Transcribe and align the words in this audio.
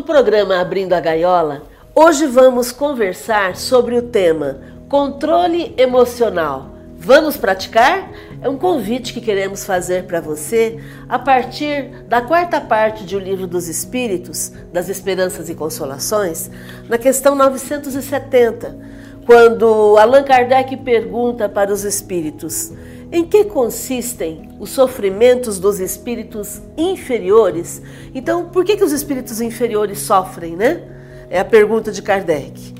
No 0.00 0.04
programa 0.06 0.58
Abrindo 0.58 0.94
a 0.94 0.98
Gaiola, 0.98 1.60
hoje 1.94 2.26
vamos 2.26 2.72
conversar 2.72 3.54
sobre 3.54 3.98
o 3.98 4.00
tema 4.00 4.58
controle 4.88 5.74
emocional. 5.76 6.70
Vamos 6.96 7.36
praticar? 7.36 8.10
É 8.40 8.48
um 8.48 8.56
convite 8.56 9.12
que 9.12 9.20
queremos 9.20 9.62
fazer 9.62 10.04
para 10.04 10.18
você 10.18 10.78
a 11.06 11.18
partir 11.18 11.90
da 12.08 12.22
quarta 12.22 12.62
parte 12.62 13.04
de 13.04 13.14
O 13.14 13.18
Livro 13.18 13.46
dos 13.46 13.68
Espíritos, 13.68 14.50
das 14.72 14.88
Esperanças 14.88 15.50
e 15.50 15.54
Consolações, 15.54 16.50
na 16.88 16.96
questão 16.96 17.34
970, 17.34 18.78
quando 19.26 19.98
Allan 19.98 20.22
Kardec 20.22 20.78
pergunta 20.78 21.46
para 21.46 21.70
os 21.70 21.84
espíritos: 21.84 22.72
em 23.12 23.24
que 23.24 23.44
consistem 23.44 24.48
os 24.58 24.70
sofrimentos 24.70 25.58
dos 25.58 25.80
espíritos 25.80 26.60
inferiores? 26.76 27.82
Então, 28.14 28.46
por 28.46 28.64
que, 28.64 28.76
que 28.76 28.84
os 28.84 28.92
espíritos 28.92 29.40
inferiores 29.40 29.98
sofrem, 29.98 30.56
né? 30.56 30.82
É 31.28 31.40
a 31.40 31.44
pergunta 31.44 31.90
de 31.92 32.02
Kardec. 32.02 32.74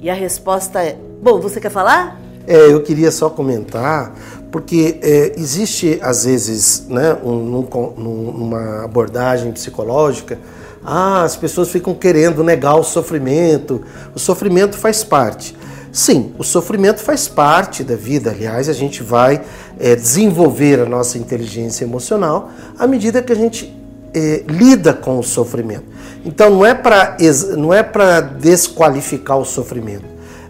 E 0.00 0.10
a 0.10 0.14
resposta 0.14 0.82
é: 0.82 0.96
Bom, 1.22 1.40
você 1.40 1.60
quer 1.60 1.70
falar? 1.70 2.20
É, 2.46 2.72
eu 2.72 2.82
queria 2.82 3.10
só 3.12 3.30
comentar, 3.30 4.12
porque 4.50 4.98
é, 5.00 5.32
existe 5.36 5.98
às 6.02 6.24
vezes 6.24 6.86
né, 6.88 7.16
um, 7.22 7.64
um, 7.96 8.30
uma 8.30 8.84
abordagem 8.84 9.52
psicológica, 9.52 10.38
ah, 10.84 11.22
as 11.22 11.36
pessoas 11.36 11.70
ficam 11.70 11.94
querendo 11.94 12.42
negar 12.42 12.74
o 12.74 12.82
sofrimento, 12.82 13.82
o 14.14 14.18
sofrimento 14.18 14.76
faz 14.76 15.04
parte. 15.04 15.54
Sim, 15.92 16.32
o 16.38 16.42
sofrimento 16.42 17.02
faz 17.02 17.28
parte 17.28 17.84
da 17.84 17.94
vida. 17.94 18.30
Aliás, 18.30 18.66
a 18.66 18.72
gente 18.72 19.02
vai 19.02 19.42
é, 19.78 19.94
desenvolver 19.94 20.80
a 20.80 20.86
nossa 20.86 21.18
inteligência 21.18 21.84
emocional 21.84 22.50
à 22.78 22.86
medida 22.86 23.20
que 23.20 23.30
a 23.30 23.36
gente 23.36 23.76
é, 24.14 24.42
lida 24.48 24.94
com 24.94 25.18
o 25.18 25.22
sofrimento. 25.22 25.84
Então, 26.24 26.48
não 26.48 26.64
é 26.64 26.74
para 26.74 27.18
não 27.58 27.74
é 27.74 27.82
para 27.82 28.22
desqualificar 28.22 29.38
o 29.38 29.44
sofrimento, 29.44 30.06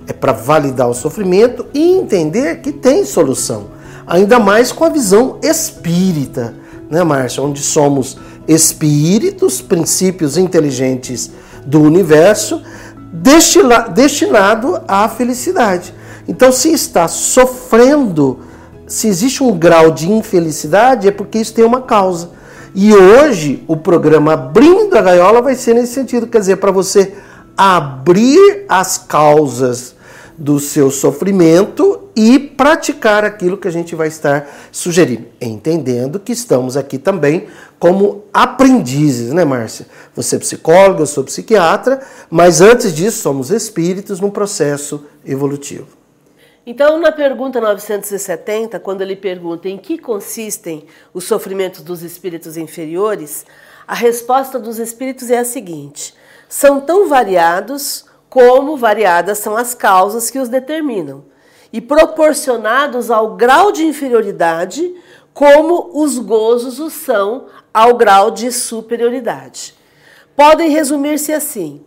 é 0.07 0.13
para 0.13 0.33
validar 0.33 0.89
o 0.89 0.95
sofrimento 0.95 1.67
e 1.75 1.91
entender 1.91 2.61
que 2.61 2.71
tem 2.71 3.05
solução. 3.05 3.67
Ainda 4.07 4.39
mais 4.39 4.71
com 4.71 4.85
a 4.85 4.89
visão 4.89 5.39
espírita, 5.43 6.55
né, 6.89 7.03
Márcia? 7.03 7.43
Onde 7.43 7.63
somos 7.63 8.17
espíritos, 8.47 9.61
princípios 9.61 10.37
inteligentes 10.37 11.33
do 11.67 11.81
universo 11.81 12.63
destinado 13.13 14.81
à 14.89 15.09
felicidade. 15.09 15.95
Então, 16.27 16.51
se 16.51 16.73
está 16.73 17.07
sofrendo, 17.09 18.41
se 18.87 19.09
existe 19.09 19.43
um 19.43 19.57
grau 19.57 19.91
de 19.91 20.11
infelicidade, 20.11 21.09
é 21.09 21.11
porque 21.11 21.39
isso 21.39 21.53
tem 21.53 21.65
uma 21.65 21.83
causa. 21.83 22.31
E 22.75 22.95
hoje, 22.95 23.63
o 23.69 23.77
programa 23.77 24.33
Abrindo 24.33 24.97
a 24.97 25.03
Gaiola 25.03 25.43
vai 25.43 25.55
ser 25.55 25.75
nesse 25.75 25.93
sentido 25.93 26.27
quer 26.27 26.39
dizer, 26.39 26.57
para 26.57 26.71
você 26.71 27.15
abrir 27.57 28.65
as 28.69 28.97
causas 28.97 29.95
do 30.39 30.59
seu 30.59 30.91
sofrimento 30.91 32.02
e 32.15 32.39
praticar 32.39 33.25
aquilo 33.25 33.57
que 33.57 33.67
a 33.67 33.71
gente 33.71 33.95
vai 33.95 34.09
estar 34.09 34.47
sugerindo, 34.71 35.27
entendendo 35.41 36.21
que 36.21 36.33
estamos 36.33 36.77
aqui 36.77 36.99
também 36.99 37.47
como 37.79 38.25
aprendizes, 38.33 39.33
né, 39.33 39.45
Márcia? 39.45 39.87
Você 40.15 40.37
é 40.37 40.39
psicóloga, 40.39 41.03
eu 41.03 41.07
sou 41.07 41.25
psiquiatra, 41.25 42.01
mas 42.31 42.61
antes 42.61 42.95
disso 42.95 43.23
somos 43.23 43.51
espíritos 43.51 44.21
num 44.21 44.31
processo 44.31 45.07
evolutivo. 45.25 45.89
Então, 46.65 47.01
na 47.01 47.11
pergunta 47.11 47.61
970, 47.61 48.79
quando 48.79 49.01
ele 49.01 49.17
pergunta 49.17 49.69
em 49.69 49.77
que 49.77 49.99
consistem 49.99 50.85
os 51.13 51.25
sofrimentos 51.25 51.83
dos 51.83 52.03
espíritos 52.03 52.57
inferiores, 52.57 53.45
a 53.87 53.95
resposta 53.95 54.61
dos 54.61 54.79
espíritos 54.79 55.29
é 55.29 55.39
a 55.39 55.45
seguinte: 55.45 56.15
são 56.49 56.81
tão 56.81 57.09
variados 57.09 58.05
como 58.29 58.77
variadas 58.77 59.39
são 59.39 59.57
as 59.57 59.75
causas 59.75 60.31
que 60.31 60.39
os 60.39 60.49
determinam, 60.49 61.25
e 61.73 61.81
proporcionados 61.81 63.11
ao 63.11 63.35
grau 63.35 63.73
de 63.73 63.85
inferioridade, 63.85 64.95
como 65.33 65.91
os 65.95 66.19
gozos 66.19 66.79
o 66.79 66.91
são 66.91 67.47
ao 67.73 67.97
grau 67.97 68.31
de 68.31 68.53
superioridade. 68.53 69.75
Podem 70.37 70.71
resumir-se 70.71 71.33
assim: 71.33 71.83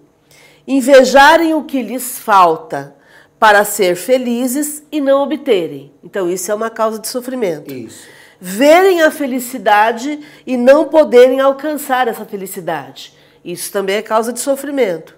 invejarem 0.67 1.53
o 1.53 1.63
que 1.63 1.81
lhes 1.81 2.17
falta 2.17 2.95
para 3.39 3.63
ser 3.63 3.95
felizes 3.95 4.83
e 4.91 4.99
não 4.99 5.21
obterem. 5.21 5.91
Então, 6.03 6.29
isso 6.29 6.51
é 6.51 6.55
uma 6.55 6.69
causa 6.69 6.99
de 6.99 7.07
sofrimento. 7.07 7.71
Isso. 7.71 8.07
Verem 8.39 9.01
a 9.01 9.11
felicidade 9.11 10.19
e 10.45 10.57
não 10.57 10.85
poderem 10.85 11.39
alcançar 11.39 12.07
essa 12.07 12.25
felicidade. 12.25 13.13
Isso 13.43 13.71
também 13.71 13.97
é 13.97 14.01
causa 14.01 14.33
de 14.33 14.39
sofrimento. 14.39 15.15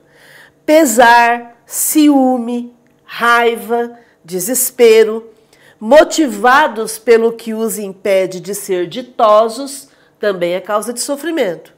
Pesar, 0.65 1.61
ciúme, 1.65 2.75
raiva, 3.05 3.97
desespero, 4.27 5.31
motivados 5.79 6.99
pelo 6.99 7.31
que 7.31 7.53
os 7.53 7.79
impede 7.79 8.41
de 8.41 8.53
ser 8.53 8.85
ditosos, 8.85 9.87
também 10.19 10.53
é 10.53 10.59
causa 10.59 10.91
de 10.91 10.99
sofrimento. 10.99 11.73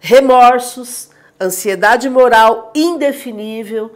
Remorsos, 0.00 1.08
ansiedade 1.40 2.10
moral 2.10 2.70
indefinível, 2.74 3.90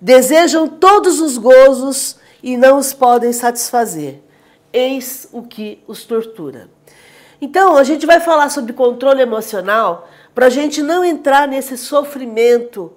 desejam 0.00 0.68
todos 0.68 1.20
os 1.20 1.36
gozos 1.36 2.16
e 2.40 2.56
não 2.56 2.78
os 2.78 2.92
podem 2.92 3.32
satisfazer. 3.32 4.20
Eis 4.72 5.28
o 5.32 5.42
que 5.42 5.82
os 5.88 6.04
tortura. 6.04 6.68
Então, 7.40 7.76
a 7.76 7.82
gente 7.82 8.06
vai 8.06 8.20
falar 8.20 8.50
sobre 8.50 8.72
controle 8.72 9.20
emocional 9.20 10.08
para 10.32 10.46
a 10.46 10.50
gente 10.50 10.80
não 10.80 11.04
entrar 11.04 11.48
nesse 11.48 11.76
sofrimento 11.76 12.92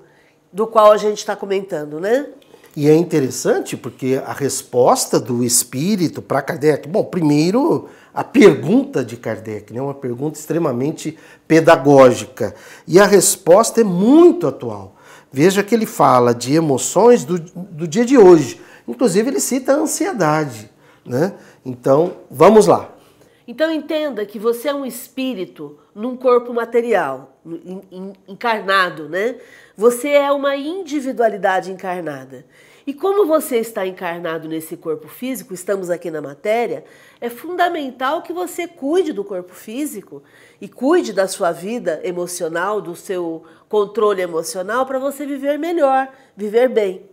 do 0.54 0.68
qual 0.68 0.92
a 0.92 0.98
gente 0.98 1.18
está 1.18 1.36
comentando, 1.36 2.00
né? 2.00 2.28
E 2.76 2.90
é 2.90 2.96
interessante 2.96 3.78
porque 3.78 4.22
a 4.26 4.34
resposta 4.34 5.18
do 5.18 5.44
espírito 5.44 6.22
para 6.22 6.42
Kardec, 6.42 6.90
bom, 6.90 7.06
primeiro 7.06 7.88
a 8.14 8.24
pergunta 8.24 9.04
de 9.04 9.16
Kardec, 9.16 9.74
né, 9.74 9.82
uma 9.82 9.94
pergunta 9.94 10.38
extremamente 10.38 11.18
pedagógica, 11.48 12.54
e 12.86 13.00
a 13.00 13.06
resposta 13.06 13.82
é 13.82 13.84
muito 13.84 14.46
atual. 14.46 14.96
Veja 15.32 15.64
que 15.64 15.74
ele 15.74 15.86
fala 15.86 16.34
de 16.34 16.54
emoções 16.54 17.24
do, 17.24 17.40
do 17.40 17.88
dia 17.88 18.06
de 18.06 18.18
hoje, 18.18 18.60
inclusive 18.88 19.30
ele 19.30 19.40
cita 19.40 19.74
a 19.74 19.76
ansiedade. 19.78 20.70
Né? 21.06 21.34
Então, 21.66 22.18
vamos 22.30 22.68
lá. 22.68 22.96
Então 23.48 23.72
entenda 23.72 24.26
que 24.26 24.40
você 24.40 24.70
é 24.70 24.74
um 24.74 24.86
espírito 24.86 25.78
num 25.94 26.16
corpo 26.16 26.52
material, 26.52 27.38
encarnado, 28.28 29.08
né? 29.08 29.36
Você 29.78 30.10
é 30.10 30.32
uma 30.32 30.56
individualidade 30.56 31.72
encarnada. 31.72 32.44
E 32.88 32.94
como 32.94 33.26
você 33.26 33.58
está 33.58 33.88
encarnado 33.88 34.48
nesse 34.48 34.78
corpo 34.78 35.08
físico, 35.08 35.56
estamos 35.56 35.90
aqui 35.90 36.12
na 36.12 36.22
matéria, 36.22 36.86
é 37.20 37.32
fundamental 37.32 38.22
que 38.22 38.32
você 38.32 38.68
cuide 38.68 39.12
do 39.12 39.24
corpo 39.24 39.56
físico 39.56 40.22
e 40.62 40.68
cuide 40.68 41.12
da 41.12 41.28
sua 41.28 41.52
vida 41.52 42.00
emocional, 42.04 42.80
do 42.80 42.96
seu 42.96 43.44
controle 43.68 44.22
emocional 44.22 44.86
para 44.86 45.00
você 45.00 45.26
viver 45.26 45.58
melhor, 45.58 46.08
viver 46.38 46.70
bem. 46.70 47.10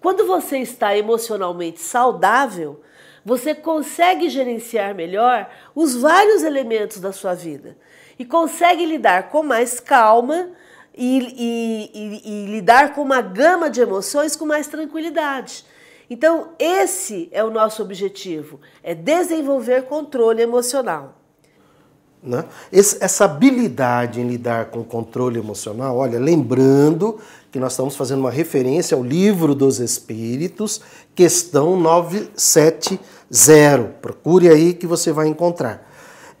Quando 0.00 0.26
você 0.26 0.58
está 0.58 0.96
emocionalmente 0.96 1.80
saudável, 1.80 2.80
você 3.24 3.52
consegue 3.52 4.28
gerenciar 4.28 4.94
melhor 4.94 5.50
os 5.74 5.96
vários 5.96 6.44
elementos 6.44 7.00
da 7.00 7.12
sua 7.12 7.34
vida 7.34 7.76
e 8.16 8.24
consegue 8.24 8.86
lidar 8.86 9.28
com 9.28 9.42
mais 9.42 9.80
calma 9.80 10.50
e, 10.96 11.90
e, 11.94 12.22
e, 12.24 12.46
lidar 12.46 12.94
com 12.94 13.02
uma 13.02 13.20
gama 13.20 13.70
de 13.70 13.80
emoções 13.80 14.36
com 14.36 14.44
mais 14.44 14.66
tranquilidade. 14.66 15.64
Então, 16.08 16.48
esse 16.58 17.28
é 17.30 17.44
o 17.44 17.50
nosso 17.50 17.82
objetivo: 17.82 18.60
é 18.82 18.94
desenvolver 18.94 19.84
controle 19.84 20.42
emocional. 20.42 21.16
Né? 22.22 22.44
essa 22.70 23.24
habilidade 23.24 24.20
em 24.20 24.28
lidar 24.28 24.66
com 24.66 24.84
controle 24.84 25.38
emocional, 25.38 25.96
olha, 25.96 26.18
lembrando 26.18 27.18
que 27.50 27.58
nós 27.58 27.72
estamos 27.72 27.96
fazendo 27.96 28.20
uma 28.20 28.30
referência 28.30 28.94
ao 28.94 29.02
livro 29.02 29.54
dos 29.54 29.80
Espíritos, 29.80 30.82
questão 31.14 31.80
970. 31.80 33.94
Procure 34.02 34.50
aí 34.50 34.74
que 34.74 34.86
você 34.86 35.12
vai 35.12 35.28
encontrar. 35.28 35.88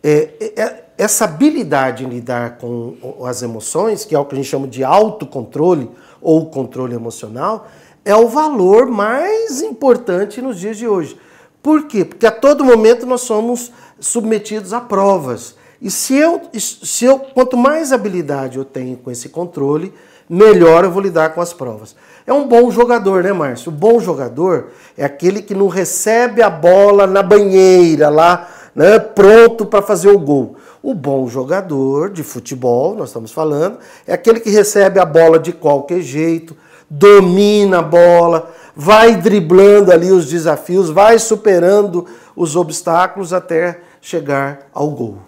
É, 0.02 0.52
é, 0.54 0.84
essa 1.00 1.24
habilidade 1.24 2.04
em 2.04 2.08
lidar 2.10 2.58
com 2.58 2.94
as 3.24 3.40
emoções, 3.40 4.04
que 4.04 4.14
é 4.14 4.18
o 4.18 4.24
que 4.26 4.34
a 4.34 4.36
gente 4.36 4.50
chama 4.50 4.68
de 4.68 4.84
autocontrole 4.84 5.90
ou 6.20 6.50
controle 6.50 6.94
emocional, 6.94 7.68
é 8.04 8.14
o 8.14 8.28
valor 8.28 8.84
mais 8.84 9.62
importante 9.62 10.42
nos 10.42 10.60
dias 10.60 10.76
de 10.76 10.86
hoje. 10.86 11.18
Por 11.62 11.86
quê? 11.86 12.04
Porque 12.04 12.26
a 12.26 12.30
todo 12.30 12.62
momento 12.62 13.06
nós 13.06 13.22
somos 13.22 13.72
submetidos 13.98 14.74
a 14.74 14.80
provas. 14.80 15.54
E 15.80 15.90
se 15.90 16.14
eu, 16.14 16.42
se 16.52 17.06
eu, 17.06 17.18
quanto 17.18 17.56
mais 17.56 17.94
habilidade 17.94 18.58
eu 18.58 18.64
tenho 18.66 18.98
com 18.98 19.10
esse 19.10 19.30
controle, 19.30 19.94
melhor 20.28 20.84
eu 20.84 20.90
vou 20.90 21.00
lidar 21.00 21.32
com 21.32 21.40
as 21.40 21.54
provas. 21.54 21.96
É 22.26 22.32
um 22.34 22.46
bom 22.46 22.70
jogador, 22.70 23.24
né, 23.24 23.32
Márcio? 23.32 23.72
O 23.72 23.74
bom 23.74 24.00
jogador 24.00 24.68
é 24.98 25.04
aquele 25.06 25.40
que 25.40 25.54
não 25.54 25.68
recebe 25.68 26.42
a 26.42 26.50
bola 26.50 27.06
na 27.06 27.22
banheira 27.22 28.10
lá, 28.10 28.50
né, 28.74 28.98
pronto 28.98 29.64
para 29.64 29.80
fazer 29.80 30.10
o 30.10 30.18
gol. 30.18 30.56
O 30.82 30.94
bom 30.94 31.28
jogador 31.28 32.10
de 32.10 32.22
futebol, 32.22 32.94
nós 32.94 33.10
estamos 33.10 33.32
falando, 33.32 33.78
é 34.06 34.14
aquele 34.14 34.40
que 34.40 34.48
recebe 34.48 34.98
a 34.98 35.04
bola 35.04 35.38
de 35.38 35.52
qualquer 35.52 36.00
jeito, 36.00 36.56
domina 36.88 37.80
a 37.80 37.82
bola, 37.82 38.54
vai 38.74 39.14
driblando 39.14 39.92
ali 39.92 40.10
os 40.10 40.26
desafios, 40.28 40.88
vai 40.88 41.18
superando 41.18 42.06
os 42.34 42.56
obstáculos 42.56 43.32
até 43.32 43.80
chegar 44.00 44.70
ao 44.72 44.90
gol. 44.90 45.18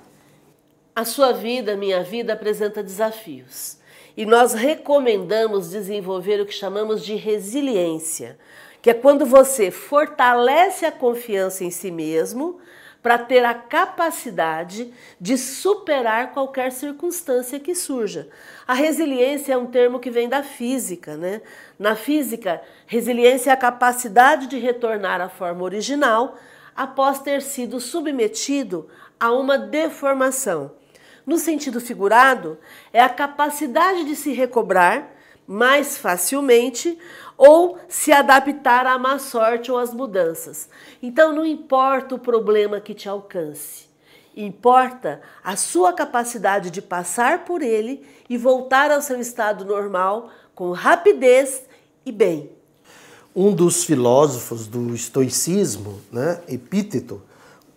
A 0.97 1.05
sua 1.05 1.33
vida, 1.33 1.77
minha 1.77 2.03
vida, 2.03 2.33
apresenta 2.33 2.83
desafios. 2.83 3.77
E 4.17 4.27
nós 4.27 4.53
recomendamos 4.53 5.71
desenvolver 5.71 6.41
o 6.41 6.47
que 6.47 6.53
chamamos 6.53 7.03
de 7.03 7.15
resiliência, 7.15 8.39
que 8.81 8.91
é 8.91 8.95
quando 8.95 9.25
você 9.25 9.71
fortalece 9.71 10.85
a 10.85 10.93
confiança 10.93 11.65
em 11.65 11.71
si 11.71 11.91
mesmo 11.91 12.59
para 13.03 13.19
ter 13.19 13.45
a 13.45 13.53
capacidade 13.53 14.95
de 15.21 15.37
superar 15.37 16.33
qualquer 16.33 16.71
circunstância 16.71 17.59
que 17.59 17.75
surja. 17.75 18.29
A 18.67 18.75
resiliência 18.75 19.55
é 19.55 19.59
um 19.59 19.67
termo 19.67 19.99
que 19.99 20.11
vem 20.11 20.29
da 20.29 20.43
física, 20.43 21.17
né? 21.17 21.43
Na 21.77 21.97
física, 21.97 22.63
resiliência 22.87 23.51
é 23.51 23.53
a 23.53 23.57
capacidade 23.57 24.47
de 24.47 24.57
retornar 24.57 25.21
à 25.21 25.29
forma 25.29 25.65
original 25.65 26.39
após 26.77 27.19
ter 27.19 27.43
sido 27.43 27.81
submetido 27.81 28.89
a 29.19 29.33
uma 29.33 29.59
deformação. 29.59 30.73
No 31.27 31.39
sentido 31.39 31.81
figurado, 31.81 32.59
é 32.93 33.01
a 33.01 33.09
capacidade 33.09 34.05
de 34.05 34.15
se 34.15 34.33
recobrar 34.33 35.11
mais 35.47 35.99
facilmente 35.99 36.99
ou 37.37 37.79
se 37.89 38.13
adaptar 38.13 38.87
à 38.87 38.99
má 38.99 39.19
sorte 39.19 39.71
ou 39.71 39.79
às 39.79 39.93
mudanças. 39.93 40.69
Então, 41.03 41.33
não 41.33 41.45
importa 41.45 42.15
o 42.15 42.19
problema 42.19 42.81
que 42.81 42.95
te 42.95 43.09
alcance, 43.09 43.87
importa 44.37 45.21
a 45.43 45.57
sua 45.57 45.93
capacidade 45.93 46.71
de 46.71 46.81
passar 46.81 47.45
por 47.45 47.63
ele 47.63 48.05
e 48.29 48.37
voltar 48.37 48.91
ao 48.91 49.03
seu 49.03 49.21
estado 49.21 49.65
normal 49.65 50.31
com 50.55 50.73
rapidez 50.73 51.63
e 52.05 52.13
bem. 52.13 52.51
Um 53.35 53.53
dos 53.55 53.85
filósofos 53.85 54.67
do 54.67 54.95
estoicismo, 54.95 56.01
né, 56.11 56.41
Epíteto, 56.47 57.23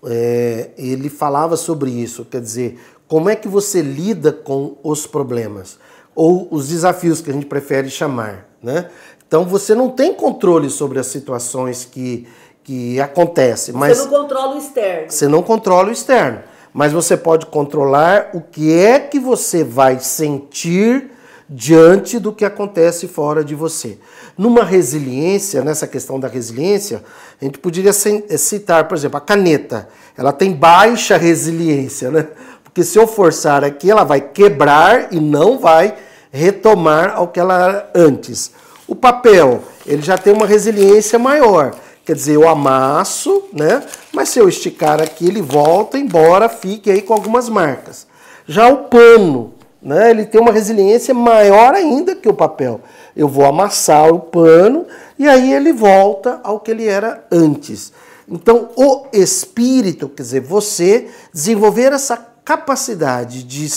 é, 0.03 0.71
ele 0.77 1.09
falava 1.09 1.57
sobre 1.57 1.89
isso, 1.89 2.25
quer 2.25 2.41
dizer, 2.41 2.79
como 3.07 3.29
é 3.29 3.35
que 3.35 3.47
você 3.47 3.81
lida 3.81 4.31
com 4.31 4.77
os 4.83 5.07
problemas 5.07 5.79
ou 6.13 6.47
os 6.51 6.69
desafios 6.69 7.21
que 7.21 7.29
a 7.29 7.33
gente 7.33 7.45
prefere 7.45 7.89
chamar, 7.89 8.47
né? 8.61 8.89
Então 9.27 9.43
você 9.45 9.73
não 9.73 9.89
tem 9.89 10.13
controle 10.13 10.69
sobre 10.69 10.99
as 10.99 11.07
situações 11.07 11.85
que, 11.85 12.27
que 12.63 12.99
acontecem, 12.99 13.73
mas 13.73 13.97
você 13.97 14.03
não 14.03 14.09
controla 14.21 14.55
o 14.55 14.57
externo. 14.57 15.11
Você 15.11 15.27
não 15.27 15.43
controla 15.43 15.89
o 15.89 15.91
externo, 15.91 16.39
mas 16.73 16.93
você 16.93 17.17
pode 17.17 17.45
controlar 17.47 18.29
o 18.33 18.41
que 18.41 18.73
é 18.73 18.99
que 18.99 19.19
você 19.19 19.63
vai 19.63 19.99
sentir 19.99 21.11
diante 21.47 22.19
do 22.19 22.33
que 22.33 22.43
acontece 22.43 23.07
fora 23.07 23.43
de 23.43 23.53
você. 23.53 23.99
Numa 24.37 24.63
resiliência, 24.63 25.63
nessa 25.63 25.87
questão 25.87 26.19
da 26.19 26.27
resiliência, 26.27 27.03
a 27.39 27.45
gente 27.45 27.59
poderia 27.59 27.93
citar, 27.93 28.87
por 28.87 28.97
exemplo, 28.97 29.17
a 29.17 29.21
caneta. 29.21 29.87
Ela 30.17 30.33
tem 30.33 30.51
baixa 30.51 31.17
resiliência, 31.17 32.09
né? 32.11 32.27
Porque 32.63 32.83
se 32.83 32.97
eu 32.97 33.07
forçar 33.07 33.63
aqui, 33.63 33.89
ela 33.89 34.03
vai 34.03 34.19
quebrar 34.19 35.13
e 35.13 35.19
não 35.19 35.59
vai 35.59 35.95
retomar 36.31 37.15
ao 37.15 37.29
que 37.29 37.39
ela 37.39 37.63
era 37.63 37.91
antes. 37.95 38.51
O 38.87 38.95
papel, 38.95 39.63
ele 39.85 40.01
já 40.01 40.17
tem 40.17 40.33
uma 40.33 40.45
resiliência 40.45 41.17
maior. 41.17 41.73
Quer 42.05 42.13
dizer, 42.13 42.35
eu 42.35 42.47
amasso, 42.47 43.45
né? 43.51 43.81
Mas 44.13 44.29
se 44.29 44.39
eu 44.39 44.47
esticar 44.47 45.01
aqui, 45.01 45.27
ele 45.27 45.41
volta, 45.41 45.97
embora 45.97 46.47
fique 46.47 46.91
aí 46.91 47.01
com 47.01 47.13
algumas 47.13 47.49
marcas. 47.49 48.05
Já 48.47 48.67
o 48.67 48.85
pano, 48.85 49.55
né? 49.81 50.11
Ele 50.11 50.25
tem 50.25 50.39
uma 50.39 50.51
resiliência 50.51 51.13
maior 51.15 51.73
ainda 51.73 52.15
que 52.15 52.29
o 52.29 52.33
papel. 52.33 52.79
Eu 53.15 53.27
vou 53.27 53.45
amassar 53.45 54.13
o 54.13 54.19
pano 54.19 54.85
e 55.17 55.27
aí 55.27 55.51
ele 55.51 55.73
volta 55.73 56.39
ao 56.43 56.59
que 56.59 56.69
ele 56.69 56.87
era 56.87 57.25
antes. 57.31 57.91
Então, 58.27 58.69
o 58.75 59.05
espírito, 59.13 60.09
quer 60.09 60.23
dizer, 60.23 60.41
você 60.41 61.07
desenvolver 61.33 61.91
essa 61.91 62.34
capacidade 62.45 63.43
de, 63.43 63.67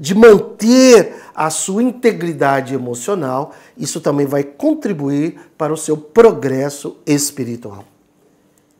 de 0.00 0.14
manter 0.14 1.14
a 1.32 1.48
sua 1.48 1.80
integridade 1.80 2.74
emocional, 2.74 3.54
isso 3.78 4.00
também 4.00 4.26
vai 4.26 4.42
contribuir 4.42 5.38
para 5.56 5.72
o 5.72 5.76
seu 5.76 5.96
progresso 5.96 6.98
espiritual. 7.06 7.84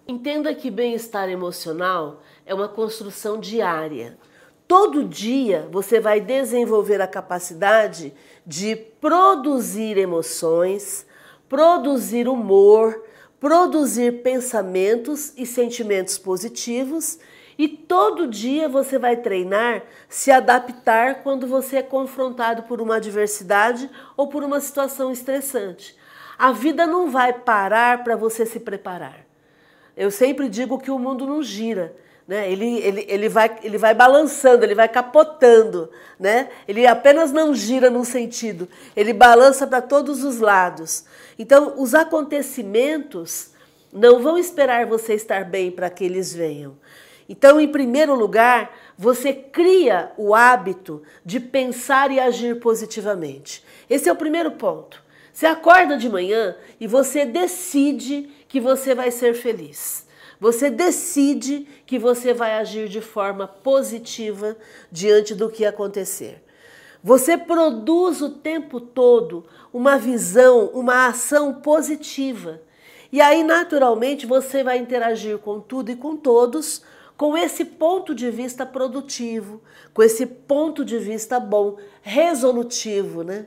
Entenda 0.08 0.52
que 0.52 0.68
bem-estar 0.68 1.28
emocional 1.28 2.22
é 2.44 2.52
uma 2.52 2.68
construção 2.68 3.38
diária. 3.38 4.18
Todo 4.66 5.04
dia 5.04 5.68
você 5.70 6.00
vai 6.00 6.20
desenvolver 6.20 7.00
a 7.00 7.06
capacidade 7.06 8.12
de 8.44 8.74
produzir 8.74 9.96
emoções, 9.96 11.06
produzir 11.48 12.28
humor, 12.28 13.00
produzir 13.38 14.22
pensamentos 14.22 15.32
e 15.36 15.46
sentimentos 15.46 16.18
positivos 16.18 17.18
e 17.58 17.66
todo 17.68 18.26
dia 18.26 18.68
você 18.68 18.98
vai 18.98 19.16
treinar 19.16 19.82
se 20.08 20.30
adaptar 20.30 21.22
quando 21.22 21.46
você 21.46 21.76
é 21.76 21.82
confrontado 21.82 22.64
por 22.64 22.80
uma 22.80 22.96
adversidade 22.96 23.90
ou 24.16 24.28
por 24.28 24.44
uma 24.44 24.60
situação 24.60 25.10
estressante. 25.10 25.96
A 26.38 26.52
vida 26.52 26.86
não 26.86 27.10
vai 27.10 27.32
parar 27.32 28.04
para 28.04 28.14
você 28.14 28.44
se 28.44 28.60
preparar. 28.60 29.24
Eu 29.96 30.10
sempre 30.10 30.48
digo 30.48 30.78
que 30.78 30.90
o 30.90 30.98
mundo 30.98 31.26
não 31.26 31.42
gira. 31.42 31.96
Né? 32.28 32.50
Ele, 32.50 32.78
ele, 32.80 33.06
ele, 33.08 33.28
vai, 33.28 33.58
ele 33.62 33.78
vai 33.78 33.94
balançando, 33.94 34.64
ele 34.64 34.74
vai 34.74 34.88
capotando. 34.88 35.90
Né? 36.20 36.50
Ele 36.68 36.86
apenas 36.86 37.32
não 37.32 37.54
gira 37.54 37.88
num 37.88 38.04
sentido, 38.04 38.68
ele 38.94 39.12
balança 39.12 39.66
para 39.66 39.80
todos 39.80 40.24
os 40.24 40.40
lados. 40.40 41.04
Então, 41.38 41.74
os 41.78 41.94
acontecimentos 41.94 43.50
não 43.92 44.20
vão 44.20 44.36
esperar 44.36 44.84
você 44.84 45.14
estar 45.14 45.44
bem 45.44 45.70
para 45.70 45.88
que 45.88 46.04
eles 46.04 46.34
venham. 46.34 46.76
Então, 47.28 47.60
em 47.60 47.68
primeiro 47.68 48.14
lugar, 48.14 48.74
você 48.96 49.32
cria 49.32 50.12
o 50.16 50.34
hábito 50.34 51.02
de 51.24 51.40
pensar 51.40 52.10
e 52.10 52.20
agir 52.20 52.60
positivamente. 52.60 53.64
Esse 53.90 54.08
é 54.08 54.12
o 54.12 54.16
primeiro 54.16 54.52
ponto. 54.52 55.02
Você 55.32 55.46
acorda 55.46 55.98
de 55.98 56.08
manhã 56.08 56.56
e 56.80 56.86
você 56.86 57.24
decide 57.26 58.30
que 58.48 58.60
você 58.60 58.94
vai 58.94 59.10
ser 59.10 59.34
feliz. 59.34 60.06
Você 60.40 60.70
decide 60.70 61.66
que 61.84 61.98
você 61.98 62.32
vai 62.32 62.54
agir 62.54 62.88
de 62.88 63.00
forma 63.00 63.46
positiva 63.46 64.56
diante 64.90 65.34
do 65.34 65.50
que 65.50 65.64
acontecer. 65.64 66.42
Você 67.02 67.36
produz 67.36 68.20
o 68.20 68.30
tempo 68.30 68.80
todo 68.80 69.44
uma 69.72 69.98
visão, 69.98 70.66
uma 70.74 71.06
ação 71.06 71.54
positiva. 71.54 72.60
E 73.12 73.20
aí, 73.20 73.44
naturalmente, 73.44 74.26
você 74.26 74.64
vai 74.64 74.78
interagir 74.78 75.38
com 75.38 75.60
tudo 75.60 75.90
e 75.90 75.96
com 75.96 76.16
todos 76.16 76.82
com 77.16 77.36
esse 77.36 77.64
ponto 77.64 78.14
de 78.14 78.30
vista 78.30 78.66
produtivo, 78.66 79.60
com 79.94 80.02
esse 80.02 80.26
ponto 80.26 80.84
de 80.84 80.98
vista 80.98 81.40
bom, 81.40 81.76
resolutivo, 82.02 83.22
né? 83.22 83.46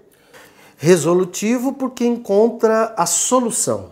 Resolutivo 0.77 1.73
porque 1.73 2.05
encontra 2.05 2.93
a 2.97 3.05
solução, 3.05 3.91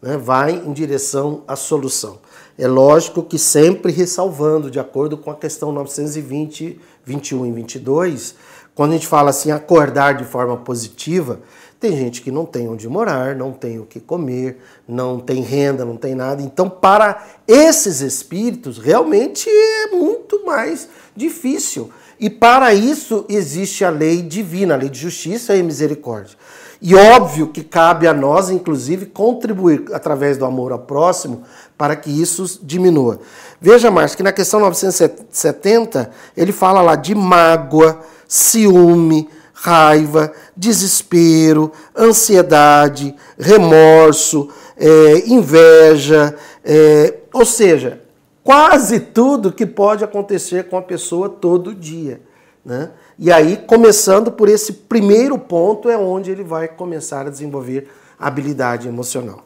né? 0.00 0.16
vai 0.16 0.52
em 0.52 0.72
direção 0.72 1.42
à 1.46 1.56
solução. 1.56 2.18
É 2.56 2.66
lógico 2.66 3.22
que 3.22 3.38
sempre 3.38 3.92
ressalvando, 3.92 4.70
de 4.70 4.80
acordo 4.80 5.16
com 5.16 5.30
a 5.30 5.36
questão 5.36 5.72
920, 5.72 6.80
21 7.04 7.46
e 7.46 7.52
22, 7.52 8.34
quando 8.74 8.92
a 8.92 8.94
gente 8.94 9.06
fala 9.08 9.30
assim, 9.30 9.50
acordar 9.50 10.14
de 10.14 10.24
forma 10.24 10.56
positiva, 10.56 11.40
tem 11.80 11.96
gente 11.96 12.22
que 12.22 12.30
não 12.30 12.44
tem 12.44 12.68
onde 12.68 12.88
morar, 12.88 13.36
não 13.36 13.52
tem 13.52 13.78
o 13.78 13.86
que 13.86 14.00
comer, 14.00 14.58
não 14.86 15.20
tem 15.20 15.40
renda, 15.42 15.84
não 15.84 15.96
tem 15.96 16.14
nada. 16.14 16.42
Então, 16.42 16.68
para 16.68 17.24
esses 17.46 18.00
espíritos, 18.00 18.78
realmente 18.78 19.48
é 19.48 19.86
muito 19.94 20.44
mais 20.44 20.88
difícil. 21.14 21.90
E 22.18 22.28
para 22.28 22.74
isso 22.74 23.24
existe 23.28 23.84
a 23.84 23.90
lei 23.90 24.22
divina, 24.22 24.74
a 24.74 24.76
lei 24.76 24.88
de 24.88 24.98
justiça 24.98 25.54
e 25.54 25.62
misericórdia. 25.62 26.36
E 26.80 26.94
óbvio 26.94 27.48
que 27.48 27.62
cabe 27.62 28.06
a 28.06 28.14
nós, 28.14 28.50
inclusive, 28.50 29.06
contribuir 29.06 29.84
através 29.92 30.36
do 30.36 30.44
amor 30.44 30.72
ao 30.72 30.80
próximo 30.80 31.42
para 31.76 31.94
que 31.94 32.10
isso 32.10 32.60
diminua. 32.62 33.20
Veja, 33.60 33.90
Márcio, 33.90 34.16
que 34.16 34.22
na 34.22 34.32
questão 34.32 34.60
970 34.60 36.10
ele 36.36 36.52
fala 36.52 36.80
lá 36.80 36.96
de 36.96 37.14
mágoa, 37.14 38.00
ciúme, 38.26 39.28
raiva, 39.60 40.32
desespero, 40.56 41.72
ansiedade, 41.96 43.14
remorso, 43.38 44.48
é, 44.76 45.28
inveja, 45.28 46.36
é, 46.64 47.14
ou 47.32 47.44
seja, 47.44 48.00
quase 48.44 49.00
tudo 49.00 49.52
que 49.52 49.66
pode 49.66 50.04
acontecer 50.04 50.68
com 50.68 50.76
a 50.76 50.82
pessoa 50.82 51.28
todo 51.28 51.74
dia. 51.74 52.20
Né? 52.64 52.90
E 53.18 53.32
aí, 53.32 53.56
começando 53.56 54.30
por 54.30 54.48
esse 54.48 54.72
primeiro 54.72 55.38
ponto, 55.38 55.88
é 55.88 55.96
onde 55.96 56.30
ele 56.30 56.44
vai 56.44 56.68
começar 56.68 57.26
a 57.26 57.30
desenvolver 57.30 57.88
habilidade 58.18 58.86
emocional. 58.86 59.44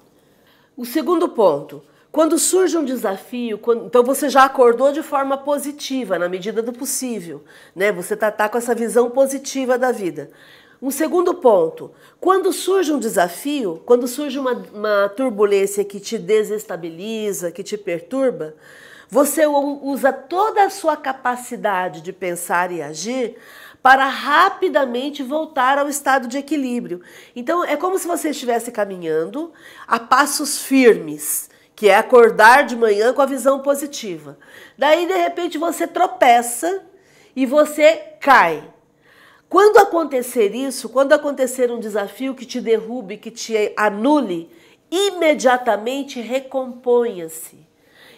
O 0.77 0.85
segundo 0.85 1.29
ponto, 1.29 1.83
Quando 2.13 2.39
surge 2.39 2.77
um 2.77 2.85
desafio, 2.85 3.57
quando, 3.57 3.87
então 3.87 4.05
você 4.05 4.29
já 4.29 4.45
acordou 4.45 4.93
de 4.93 5.03
forma 5.03 5.39
positiva, 5.39 6.19
na 6.19 6.29
medida 6.29 6.61
do 6.61 6.71
possível, 6.71 7.43
né? 7.75 7.91
Você 7.91 8.13
está 8.13 8.31
tá 8.31 8.51
com 8.51 8.59
essa 8.59 8.75
visão 8.75 9.09
positiva 9.09 9.79
da 9.79 9.91
vida. 9.91 10.31
Um 10.81 10.91
segundo 10.91 11.33
ponto, 11.33 11.91
quando 12.21 12.53
surge 12.53 12.93
um 12.93 12.99
desafio, 12.99 13.83
quando 13.87 14.07
surge 14.07 14.39
uma, 14.39 14.53
uma 14.75 15.09
turbulência 15.17 15.83
que 15.87 15.99
te 15.99 16.19
desestabiliza, 16.19 17.51
que 17.51 17.63
te 17.63 17.79
perturba, 17.79 18.57
você 19.09 19.47
usa 19.47 20.13
toda 20.13 20.65
a 20.65 20.71
sua 20.71 20.99
capacidade 20.99 22.03
de 22.03 22.13
pensar 22.13 22.71
e 22.73 22.83
agir 22.83 23.37
para 23.83 24.07
rapidamente 24.07 25.23
voltar 25.23 25.79
ao 25.79 25.89
estado 25.89 26.29
de 26.29 26.37
equilíbrio. 26.37 27.01
Então 27.35 27.65
é 27.65 27.75
como 27.75 27.99
se 27.99 28.07
você 28.07 28.31
estivesse 28.31 28.71
caminhando 28.71 29.51
a 29.87 29.99
passos 29.99 30.59
firmes 30.59 31.51
que 31.83 31.89
é 31.89 31.97
acordar 31.97 32.65
de 32.65 32.77
manhã 32.77 33.13
com 33.13 33.21
a 33.21 33.27
visão 33.27 33.59
positiva. 33.59 34.39
Daí, 34.79 35.05
de 35.05 35.15
repente, 35.15 35.59
você 35.59 35.85
tropeça 35.85 36.85
e 37.35 37.45
você 37.45 37.97
cai. 38.21 38.63
Quando 39.49 39.79
acontecer 39.79 40.55
isso, 40.55 40.89
quando 40.89 41.13
acontecer 41.13 41.73
um 41.73 41.81
desafio 41.81 42.37
que 42.37 42.47
te 42.47 42.61
derrube, 42.61 43.17
que 43.17 43.33
te 43.33 43.73
anule, 43.77 44.49
imediatamente 44.89 46.21
recomponha-se. 46.21 47.67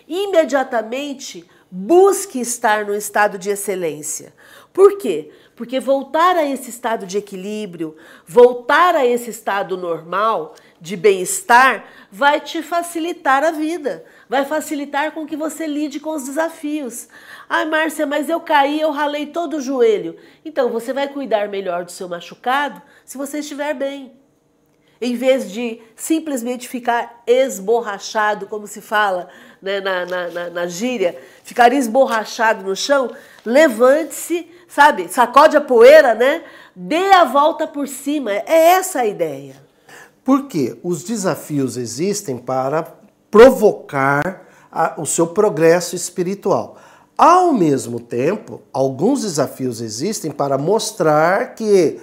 Imediatamente 0.06 1.49
busque 1.71 2.38
estar 2.38 2.85
no 2.85 2.94
estado 2.94 3.38
de 3.38 3.49
excelência. 3.49 4.35
Por 4.75 4.99
quê? 4.99 5.30
Porque 5.56 5.80
voltar 5.80 6.37
a 6.37 6.44
esse 6.44 6.68
estado 6.68 7.06
de 7.06 7.16
equilíbrio, 7.16 7.97
voltar 8.26 8.94
a 8.94 9.06
esse 9.06 9.30
estado 9.30 9.75
normal, 9.76 10.54
de 10.85 10.99
bem-estar 10.99 11.87
vai 12.12 12.38
te 12.38 12.62
facilitar 12.62 13.43
a 13.43 13.50
vida, 13.50 14.05
vai 14.29 14.45
facilitar 14.45 15.12
com 15.12 15.26
que 15.26 15.35
você 15.35 15.67
lide 15.67 15.99
com 15.99 16.11
os 16.11 16.26
desafios. 16.26 17.09
Ai, 17.49 17.64
Márcia, 17.64 18.05
mas 18.05 18.29
eu 18.29 18.38
caí, 18.38 18.83
eu 18.83 18.91
ralei 18.91 19.25
todo 19.25 19.57
o 19.57 19.61
joelho. 19.62 20.14
Então, 20.45 20.69
você 20.69 20.93
vai 20.93 21.09
cuidar 21.09 21.49
melhor 21.49 21.87
do 21.87 21.91
seu 21.91 22.07
machucado 22.07 22.83
se 23.03 23.17
você 23.17 23.38
estiver 23.38 23.73
bem. 23.73 24.12
Em 25.00 25.17
vez 25.17 25.50
de 25.50 25.81
simplesmente 25.97 26.69
ficar 26.69 27.23
esborrachado, 27.26 28.47
como 28.47 28.67
se 28.67 28.83
fala 28.83 29.31
né, 29.62 29.81
na, 29.81 30.05
na, 30.05 30.29
na, 30.29 30.50
na 30.50 30.67
gíria, 30.67 31.19
ficar 31.43 31.73
esborrachado 31.73 32.62
no 32.62 32.76
chão, 32.76 33.11
levante-se, 33.43 34.47
sabe, 34.69 35.09
sacode 35.09 35.57
a 35.57 35.62
poeira, 35.62 36.14
né? 36.14 36.45
Dê 36.76 37.11
a 37.12 37.25
volta 37.25 37.67
por 37.67 37.88
cima. 37.88 38.33
É 38.33 38.73
essa 38.73 39.00
a 39.00 39.07
ideia. 39.07 39.63
Porque 40.25 40.76
os 40.83 41.04
desafios 41.04 41.76
existem 41.76 42.38
para 42.38 42.83
provocar 43.31 44.49
a, 44.73 45.00
o 45.00 45.07
seu 45.07 45.26
progresso 45.28 45.95
espiritual. 45.95 46.76
Ao 47.16 47.52
mesmo 47.52 48.00
tempo, 48.00 48.62
alguns 48.73 49.23
desafios 49.23 49.81
existem 49.81 50.33
para 50.33 50.59
mostrar 50.59 51.54
que, 51.54 52.00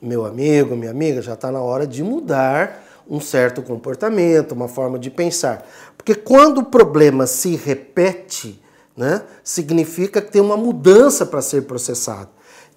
meu 0.00 0.24
amigo, 0.24 0.74
minha 0.74 0.90
amiga, 0.90 1.20
já 1.20 1.34
está 1.34 1.52
na 1.52 1.60
hora 1.60 1.86
de 1.86 2.02
mudar 2.02 2.82
um 3.08 3.20
certo 3.20 3.60
comportamento, 3.60 4.52
uma 4.52 4.68
forma 4.68 4.98
de 4.98 5.10
pensar. 5.10 5.66
Porque 5.96 6.14
quando 6.14 6.58
o 6.58 6.64
problema 6.64 7.26
se 7.26 7.56
repete, 7.56 8.62
né, 8.96 9.22
significa 9.42 10.22
que 10.22 10.30
tem 10.30 10.40
uma 10.40 10.56
mudança 10.56 11.26
para 11.26 11.42
ser 11.42 11.62
processado. 11.62 12.30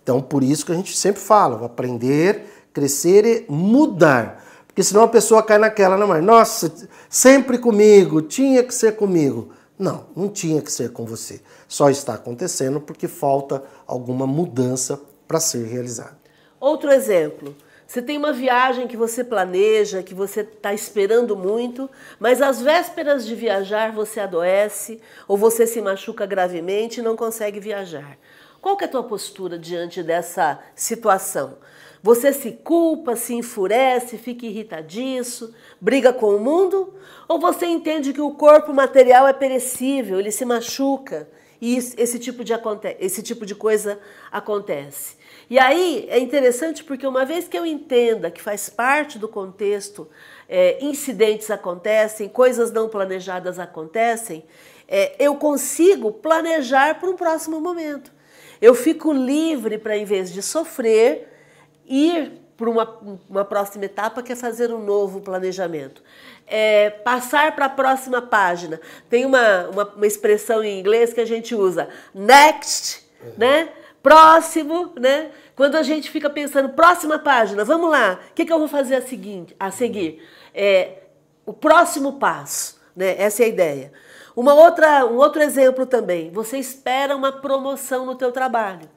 Então, 0.04 0.22
por 0.22 0.44
isso 0.44 0.66
que 0.66 0.72
a 0.72 0.76
gente 0.76 0.96
sempre 0.98 1.22
fala, 1.22 1.66
aprender, 1.66 2.46
crescer 2.74 3.26
e 3.26 3.52
mudar. 3.52 4.44
Porque 4.78 4.84
senão 4.84 5.06
a 5.06 5.08
pessoa 5.08 5.42
cai 5.42 5.58
naquela, 5.58 5.98
não, 5.98 6.06
mas 6.06 6.24
nossa, 6.24 6.72
sempre 7.10 7.58
comigo, 7.58 8.22
tinha 8.22 8.64
que 8.64 8.72
ser 8.72 8.96
comigo. 8.96 9.52
Não, 9.76 10.06
não 10.16 10.30
tinha 10.30 10.62
que 10.62 10.72
ser 10.72 10.92
com 10.92 11.04
você. 11.04 11.42
Só 11.68 11.90
está 11.90 12.14
acontecendo 12.14 12.80
porque 12.80 13.08
falta 13.08 13.64
alguma 13.88 14.28
mudança 14.28 15.02
para 15.28 15.40
ser 15.40 15.66
realizada. 15.66 16.16
Outro 16.60 16.92
exemplo. 16.92 17.56
Você 17.88 18.04
tem 18.04 18.20
uma 18.20 18.32
viagem 18.32 18.88
que 18.88 18.96
você 18.96 19.24
planeja, 19.24 20.04
que 20.04 20.14
você 20.14 20.42
está 20.42 20.72
esperando 20.76 21.36
muito, 21.36 21.90
mas 22.20 22.40
às 22.40 22.62
vésperas 22.62 23.26
de 23.26 23.34
viajar 23.34 23.92
você 23.92 24.20
adoece 24.20 25.02
ou 25.28 25.36
você 25.36 25.66
se 25.66 25.82
machuca 25.82 26.28
gravemente 26.28 27.00
e 27.00 27.04
não 27.04 27.16
consegue 27.16 27.60
viajar. 27.60 28.16
Qual 28.68 28.76
que 28.76 28.84
é 28.84 28.88
a 28.88 28.92
tua 28.92 29.04
postura 29.04 29.58
diante 29.58 30.04
dessa 30.04 30.60
situação? 30.76 31.58
Você 32.04 32.34
se 32.34 32.52
culpa, 32.52 33.16
se 33.16 33.34
enfurece, 33.34 34.18
fica 34.18 34.46
irritadiço, 34.46 35.56
briga 35.80 36.12
com 36.12 36.36
o 36.36 36.40
mundo? 36.42 36.94
Ou 37.30 37.40
você 37.40 37.66
entende 37.66 38.12
que 38.12 38.20
o 38.20 38.32
corpo 38.32 38.74
material 38.74 39.26
é 39.26 39.32
perecível, 39.32 40.20
ele 40.20 40.32
se 40.32 40.44
machuca 40.44 41.30
e 41.62 41.78
esse 41.78 42.20
tipo 42.20 42.44
de, 42.44 42.52
esse 43.00 43.24
tipo 43.24 43.46
de 43.46 43.56
coisa 43.56 44.02
acontece? 44.30 45.16
E 45.50 45.58
aí 45.58 46.06
é 46.10 46.20
interessante 46.20 46.84
porque 46.84 47.08
uma 47.08 47.24
vez 47.24 47.48
que 47.48 47.58
eu 47.58 47.66
entenda 47.66 48.30
que 48.30 48.42
faz 48.42 48.68
parte 48.68 49.18
do 49.18 49.30
contexto, 49.30 50.10
é, 50.50 50.78
incidentes 50.84 51.50
acontecem, 51.50 52.28
coisas 52.28 52.70
não 52.70 52.90
planejadas 52.90 53.60
acontecem, 53.60 54.44
é, 54.90 55.16
eu 55.18 55.36
consigo 55.36 56.12
planejar 56.12 57.00
para 57.00 57.10
um 57.10 57.16
próximo 57.16 57.62
momento. 57.62 58.17
Eu 58.62 58.74
fico 58.74 59.12
livre 59.14 59.78
para, 59.78 59.98
em 59.98 60.06
vez 60.06 60.32
de 60.32 60.42
sofrer, 60.42 61.32
ir 61.86 62.32
para 62.58 62.70
uma, 62.70 62.98
uma 63.30 63.46
próxima 63.46 63.86
etapa 63.86 64.24
que 64.24 64.34
é 64.34 64.36
fazer 64.36 64.74
um 64.74 64.84
novo 64.84 65.22
planejamento. 65.22 66.02
É, 66.48 66.90
passar 66.90 67.56
para 67.56 67.66
a 67.66 67.70
próxima 67.70 68.22
página. 68.22 68.82
Tem 69.10 69.26
uma, 69.26 69.68
uma, 69.70 69.86
uma, 69.86 70.08
expressão 70.08 70.64
em 70.64 70.80
inglês 70.80 71.14
que 71.14 71.22
a 71.22 71.26
gente 71.26 71.54
usa, 71.54 71.88
next, 72.14 73.06
uhum. 73.22 73.34
né? 73.38 73.70
Próximo, 74.02 74.94
né? 75.00 75.30
Quando 75.56 75.76
a 75.76 75.84
gente 75.84 76.10
fica 76.10 76.30
pensando, 76.30 76.70
próxima 76.70 77.20
página, 77.20 77.64
vamos 77.64 77.90
lá, 77.92 78.20
o 78.32 78.34
que, 78.34 78.46
que 78.46 78.54
eu 78.54 78.60
vou 78.60 78.68
fazer 78.68 78.96
a, 78.96 79.02
seguinte, 79.02 79.56
a 79.60 79.70
seguir? 79.70 80.24
É, 80.54 81.04
o 81.46 81.54
próximo 81.54 82.14
passo, 82.14 82.80
né? 82.96 83.16
Essa 83.18 83.44
é 83.44 83.46
a 83.46 83.50
ideia. 83.50 83.92
Uma 84.38 84.54
outra, 84.54 85.04
um 85.04 85.16
outro 85.16 85.42
exemplo 85.42 85.88
também, 85.88 86.30
você 86.30 86.60
espera 86.60 87.16
uma 87.16 87.32
promoção 87.32 88.06
no 88.06 88.14
teu 88.14 88.32
trabalho. 88.32 88.88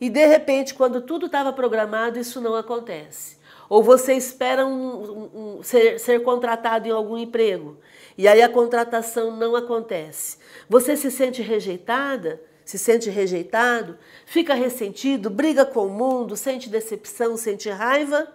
E 0.00 0.10
de 0.10 0.26
repente, 0.26 0.74
quando 0.74 1.00
tudo 1.00 1.26
estava 1.26 1.52
programado, 1.52 2.18
isso 2.18 2.40
não 2.40 2.56
acontece. 2.56 3.38
Ou 3.68 3.80
você 3.80 4.14
espera 4.14 4.66
um, 4.66 4.72
um, 4.72 5.58
um, 5.58 5.62
ser, 5.62 6.00
ser 6.00 6.20
contratado 6.24 6.88
em 6.88 6.90
algum 6.90 7.16
emprego 7.16 7.78
e 8.16 8.26
aí 8.26 8.42
a 8.42 8.48
contratação 8.48 9.36
não 9.36 9.54
acontece. 9.54 10.38
Você 10.68 10.96
se 10.96 11.12
sente 11.12 11.42
rejeitada, 11.42 12.42
se 12.64 12.76
sente 12.76 13.08
rejeitado, 13.08 13.96
fica 14.26 14.52
ressentido, 14.52 15.30
briga 15.30 15.64
com 15.64 15.86
o 15.86 15.90
mundo, 15.90 16.34
sente 16.34 16.68
decepção, 16.68 17.36
sente 17.36 17.70
raiva, 17.70 18.26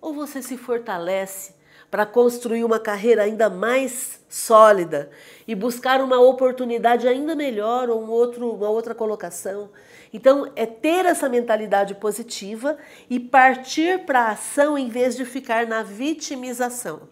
ou 0.00 0.14
você 0.14 0.40
se 0.40 0.56
fortalece 0.56 1.58
para 1.90 2.06
construir 2.06 2.64
uma 2.64 2.78
carreira 2.78 3.22
ainda 3.22 3.50
mais 3.50 4.20
sólida 4.28 5.10
e 5.46 5.54
buscar 5.54 6.00
uma 6.00 6.20
oportunidade 6.20 7.08
ainda 7.08 7.34
melhor 7.34 7.90
ou 7.90 8.00
um 8.00 8.08
outro, 8.08 8.52
uma 8.52 8.68
outra 8.68 8.94
colocação. 8.94 9.68
Então, 10.12 10.50
é 10.54 10.66
ter 10.66 11.04
essa 11.04 11.28
mentalidade 11.28 11.94
positiva 11.94 12.76
e 13.08 13.18
partir 13.18 14.04
para 14.04 14.22
a 14.22 14.30
ação 14.32 14.78
em 14.78 14.88
vez 14.88 15.16
de 15.16 15.24
ficar 15.24 15.66
na 15.66 15.82
vitimização. 15.82 17.02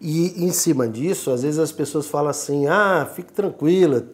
E 0.00 0.44
em 0.44 0.50
cima 0.50 0.88
disso, 0.88 1.30
às 1.30 1.42
vezes 1.42 1.60
as 1.60 1.70
pessoas 1.70 2.08
falam 2.08 2.30
assim: 2.30 2.66
ah, 2.66 3.08
fique 3.14 3.32
tranquila, 3.32 4.04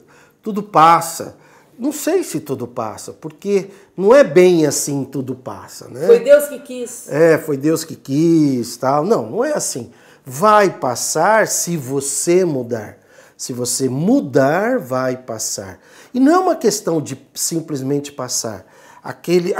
tudo 0.42 0.62
passa. 0.62 1.38
Não 1.78 1.92
sei 1.92 2.22
se 2.22 2.40
tudo 2.40 2.66
passa, 2.66 3.12
porque 3.12 3.70
não 3.98 4.14
é 4.14 4.22
bem 4.22 4.64
assim 4.64 5.02
tudo 5.02 5.34
passa, 5.34 5.88
né? 5.88 6.06
Foi 6.06 6.20
Deus 6.20 6.46
que 6.46 6.60
quis. 6.60 7.08
É, 7.08 7.36
foi 7.36 7.56
Deus 7.56 7.82
que 7.82 7.96
quis, 7.96 8.76
tal. 8.76 9.04
Não, 9.04 9.28
não 9.28 9.44
é 9.44 9.52
assim. 9.52 9.90
Vai 10.24 10.70
passar 10.78 11.48
se 11.48 11.76
você 11.76 12.44
mudar. 12.44 12.96
Se 13.36 13.52
você 13.52 13.88
mudar, 13.88 14.78
vai 14.78 15.16
passar. 15.16 15.80
E 16.14 16.20
não 16.20 16.32
é 16.32 16.38
uma 16.38 16.54
questão 16.54 17.00
de 17.00 17.20
simplesmente 17.34 18.12
passar. 18.12 18.64
Aquele, 19.02 19.52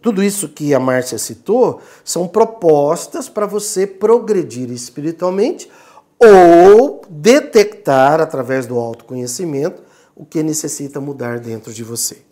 tudo 0.00 0.22
isso 0.22 0.48
que 0.48 0.72
a 0.72 0.80
Márcia 0.80 1.18
citou 1.18 1.82
são 2.02 2.26
propostas 2.26 3.28
para 3.28 3.44
você 3.44 3.86
progredir 3.86 4.70
espiritualmente 4.70 5.70
ou 6.18 7.02
detectar 7.10 8.18
através 8.18 8.66
do 8.66 8.78
autoconhecimento 8.78 9.82
o 10.16 10.24
que 10.24 10.42
necessita 10.42 11.02
mudar 11.02 11.38
dentro 11.38 11.70
de 11.70 11.84
você. 11.84 12.27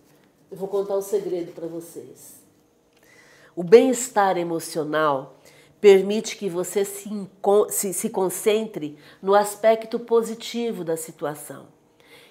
Eu 0.50 0.56
vou 0.56 0.68
contar 0.68 0.96
um 0.96 1.02
segredo 1.02 1.52
para 1.52 1.66
vocês. 1.66 2.36
O 3.54 3.64
bem-estar 3.64 4.36
emocional 4.36 5.40
permite 5.80 6.36
que 6.36 6.48
você 6.48 6.84
se, 6.84 7.10
se, 7.70 7.92
se 7.92 8.10
concentre 8.10 8.96
no 9.20 9.34
aspecto 9.34 9.98
positivo 9.98 10.84
da 10.84 10.96
situação. 10.96 11.66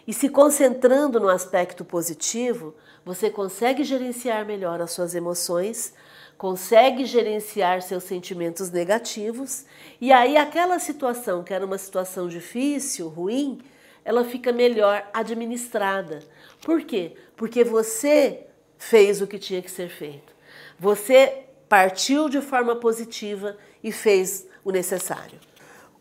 E 0.08 0.14
se 0.14 0.30
concentrando 0.30 1.20
no 1.20 1.28
aspecto 1.28 1.84
positivo, 1.84 2.76
você 3.04 3.30
consegue 3.30 3.84
gerenciar 3.84 4.46
melhor 4.46 4.80
as 4.80 4.92
suas 4.92 5.16
emoções, 5.16 5.94
consegue 6.38 7.06
gerenciar 7.06 7.82
seus 7.82 8.04
sentimentos 8.04 8.70
negativos, 8.70 9.66
e 10.00 10.12
aí 10.12 10.38
aquela 10.38 10.80
situação 10.80 11.44
que 11.44 11.54
era 11.54 11.66
uma 11.66 11.78
situação 11.78 12.28
difícil, 12.28 13.10
ruim, 13.10 13.60
ela 14.04 14.24
fica 14.24 14.52
melhor 14.52 15.10
administrada. 15.12 16.20
Por 16.66 16.82
quê? 16.82 17.14
Porque 17.38 17.64
você 17.64 18.48
fez 18.76 19.22
o 19.22 19.28
que 19.28 19.38
tinha 19.38 19.62
que 19.62 19.70
ser 19.70 19.88
feito. 19.88 20.34
Você 20.80 21.44
partiu 21.70 22.28
de 22.28 22.42
forma 22.42 22.76
positiva 22.76 23.56
e 23.84 23.92
fez 23.92 24.48
o 24.64 24.72
necessário. 24.72 25.38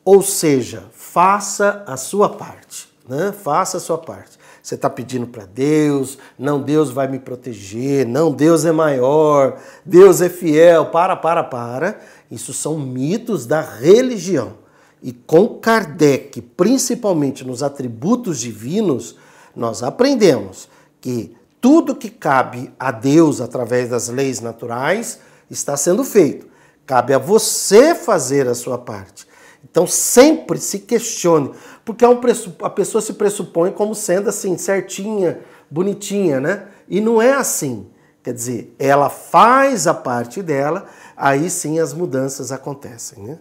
Ou 0.03 0.23
seja, 0.23 0.85
faça 0.91 1.85
a 1.87 1.99
sua 1.99 2.31
parte, 2.31 2.89
né? 3.07 3.31
Faça 3.31 3.77
a 3.77 3.81
sua 3.81 3.99
parte. 3.99 4.39
Você 4.63 4.75
está 4.75 4.89
pedindo 4.89 5.27
para 5.27 5.45
Deus, 5.45 6.17
não, 6.39 6.63
Deus 6.63 6.91
vai 6.91 7.09
me 7.09 7.19
proteger, 7.19 8.07
não, 8.07 8.33
Deus 8.33 8.65
é 8.65 8.73
maior, 8.73 9.61
Deus 9.85 10.23
é 10.23 10.31
fiel. 10.31 10.87
Para, 10.87 11.15
para, 11.15 11.45
para. 11.45 12.01
Isso 12.31 12.55
são 12.55 12.79
mitos 12.79 13.45
da 13.45 13.61
religião. 13.61 14.55
E 15.03 15.13
com 15.13 15.47
Kardec, 15.59 16.41
principalmente 16.41 17.45
nos 17.45 17.63
atributos 17.63 18.41
divinos, 18.41 19.17
nós 19.55 19.83
aprendemos 19.83 20.69
que 21.01 21.37
tudo 21.61 21.95
que 21.95 22.11
cabe 22.11 22.73
a 22.79 22.91
Deus 22.91 23.41
através 23.41 23.89
das 23.89 24.09
leis 24.09 24.41
naturais 24.41 25.21
está 25.51 25.77
sendo 25.77 26.05
feito. 26.05 26.47
Cabe 26.87 27.15
a 27.15 27.19
você 27.19 27.95
fazer 27.95 28.47
a 28.47 28.55
sua 28.55 28.77
parte. 28.77 29.27
Então 29.65 29.87
sempre 29.87 30.59
se 30.59 30.81
questione, 30.81 31.53
porque 31.85 32.05
a 32.05 32.71
pessoa 32.71 33.01
se 33.01 33.15
pressupõe 33.15 33.73
como 33.73 33.95
sendo 33.95 34.29
assim, 34.29 34.59
certinha, 34.59 35.41
bonitinha, 35.71 36.39
né? 36.39 36.69
E 36.89 37.01
não 37.01 37.21
é 37.21 37.33
assim. 37.33 37.89
Quer 38.23 38.35
dizer, 38.35 38.75
ela 38.79 39.09
faz 39.09 39.87
a 39.87 39.95
parte 39.95 40.43
dela, 40.43 40.87
aí 41.17 41.49
sim 41.49 41.79
as 41.79 41.93
mudanças 41.95 42.53
acontecem, 42.53 43.23
né? 43.23 43.39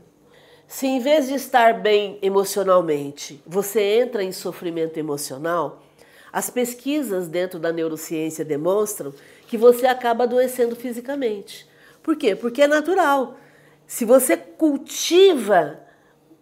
Se 0.67 0.88
em 0.88 1.00
vez 1.00 1.27
de 1.27 1.36
estar 1.36 1.82
bem 1.82 2.17
emocionalmente, 2.22 3.41
você 3.46 4.00
entra 4.01 4.24
em 4.24 4.32
sofrimento 4.32 4.98
emocional, 4.98 5.84
as 6.34 6.50
pesquisas 6.50 7.28
dentro 7.28 7.60
da 7.60 7.72
neurociência 7.72 8.44
demonstram 8.44 9.13
que 9.48 9.56
você 9.56 9.86
acaba 9.86 10.24
adoecendo 10.24 10.75
fisicamente. 10.75 11.70
Por 12.02 12.18
quê? 12.18 12.36
Porque 12.36 12.63
é 12.63 12.68
natural. 12.68 13.38
Se 13.86 14.04
você 14.04 14.36
cultiva 14.36 15.80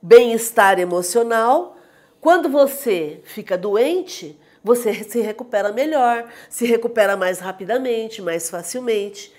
bem-estar 0.02 0.80
emocional, 0.80 1.78
quando 2.22 2.48
você 2.48 3.20
fica 3.26 3.58
doente, 3.58 4.40
você 4.64 4.94
se 5.04 5.20
recupera 5.20 5.74
melhor, 5.74 6.32
se 6.50 6.66
recupera 6.66 7.18
mais 7.18 7.40
rapidamente, 7.40 8.22
mais 8.22 8.50
facilmente 8.50 9.34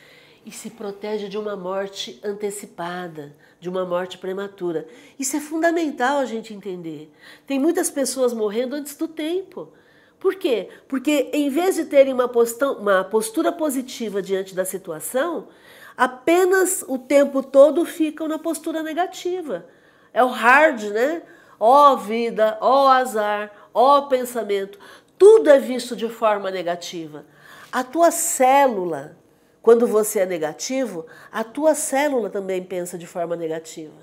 e 0.45 0.51
se 0.51 0.69
protege 0.69 1.29
de 1.29 1.39
uma 1.39 1.57
morte 1.57 2.21
antecipada, 2.23 3.35
de 3.59 3.71
uma 3.71 3.87
morte 3.87 4.19
prematura. 4.19 4.87
Isso 5.19 5.35
é 5.37 5.41
fundamental 5.41 6.19
a 6.19 6.27
gente 6.27 6.53
entender. 6.53 7.11
Tem 7.47 7.59
muitas 7.59 7.89
pessoas 7.89 8.35
morrendo 8.35 8.75
antes 8.75 8.97
do 8.97 9.09
tempo. 9.09 9.73
Por 10.23 10.37
quê? 10.37 10.69
Porque 10.87 11.31
em 11.33 11.51
vez 11.51 11.75
de 11.75 11.85
terem 11.85 12.15
uma, 12.15 12.31
uma 12.79 13.03
postura 13.03 13.51
positiva 13.51 14.23
diante 14.23 14.55
da 14.55 14.65
situação, 14.65 15.49
apenas 15.97 16.85
o 16.87 16.97
tempo 16.97 17.43
todo 17.43 17.85
ficam 17.85 18.29
na 18.29 18.39
postura 18.39 18.85
negativa. 18.85 19.67
É 20.15 20.23
o 20.23 20.29
hard, 20.29 20.81
né? 20.91 21.23
Ó 21.59 21.93
oh, 21.93 21.97
vida, 21.97 22.57
ó 22.61 22.85
oh, 22.85 22.89
azar, 22.89 23.51
ó 23.75 23.99
oh, 23.99 24.03
pensamento. 24.07 24.79
Tudo 25.19 25.51
é 25.51 25.59
visto 25.59 25.97
de 25.97 26.09
forma 26.09 26.53
negativa. 26.53 27.27
A 27.73 27.83
tua 27.83 28.13
célula, 28.13 29.17
quando 29.61 29.89
você 29.89 30.21
é 30.21 30.27
negativo, 30.27 31.05
a 31.33 31.43
tua 31.43 31.75
célula 31.75 32.31
também 32.31 32.63
pensa 32.63 32.97
de 32.97 33.09
forma 33.09 33.35
negativa. 33.35 34.01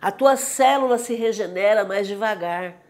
A 0.00 0.10
tua 0.10 0.36
célula 0.36 0.98
se 0.98 1.14
regenera 1.14 1.84
mais 1.84 2.08
devagar. 2.08 2.81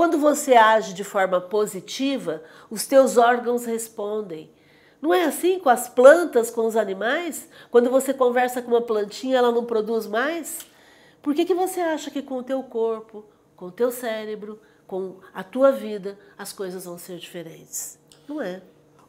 Quando 0.00 0.16
você 0.16 0.54
age 0.54 0.94
de 0.94 1.04
forma 1.04 1.42
positiva, 1.42 2.42
os 2.70 2.86
teus 2.86 3.18
órgãos 3.18 3.66
respondem. 3.66 4.50
Não 4.98 5.12
é 5.12 5.26
assim 5.26 5.58
com 5.58 5.68
as 5.68 5.90
plantas, 5.90 6.48
com 6.50 6.64
os 6.64 6.74
animais? 6.74 7.46
Quando 7.70 7.90
você 7.90 8.14
conversa 8.14 8.62
com 8.62 8.70
uma 8.70 8.80
plantinha, 8.80 9.36
ela 9.36 9.52
não 9.52 9.66
produz 9.66 10.06
mais? 10.06 10.60
Por 11.20 11.34
que, 11.34 11.44
que 11.44 11.52
você 11.52 11.80
acha 11.80 12.10
que 12.10 12.22
com 12.22 12.38
o 12.38 12.42
teu 12.42 12.62
corpo, 12.62 13.26
com 13.54 13.66
o 13.66 13.70
teu 13.70 13.92
cérebro, 13.92 14.58
com 14.86 15.16
a 15.34 15.44
tua 15.44 15.70
vida, 15.70 16.18
as 16.38 16.50
coisas 16.50 16.86
vão 16.86 16.96
ser 16.96 17.18
diferentes? 17.18 17.98
Não 18.26 18.40
é. 18.40 18.62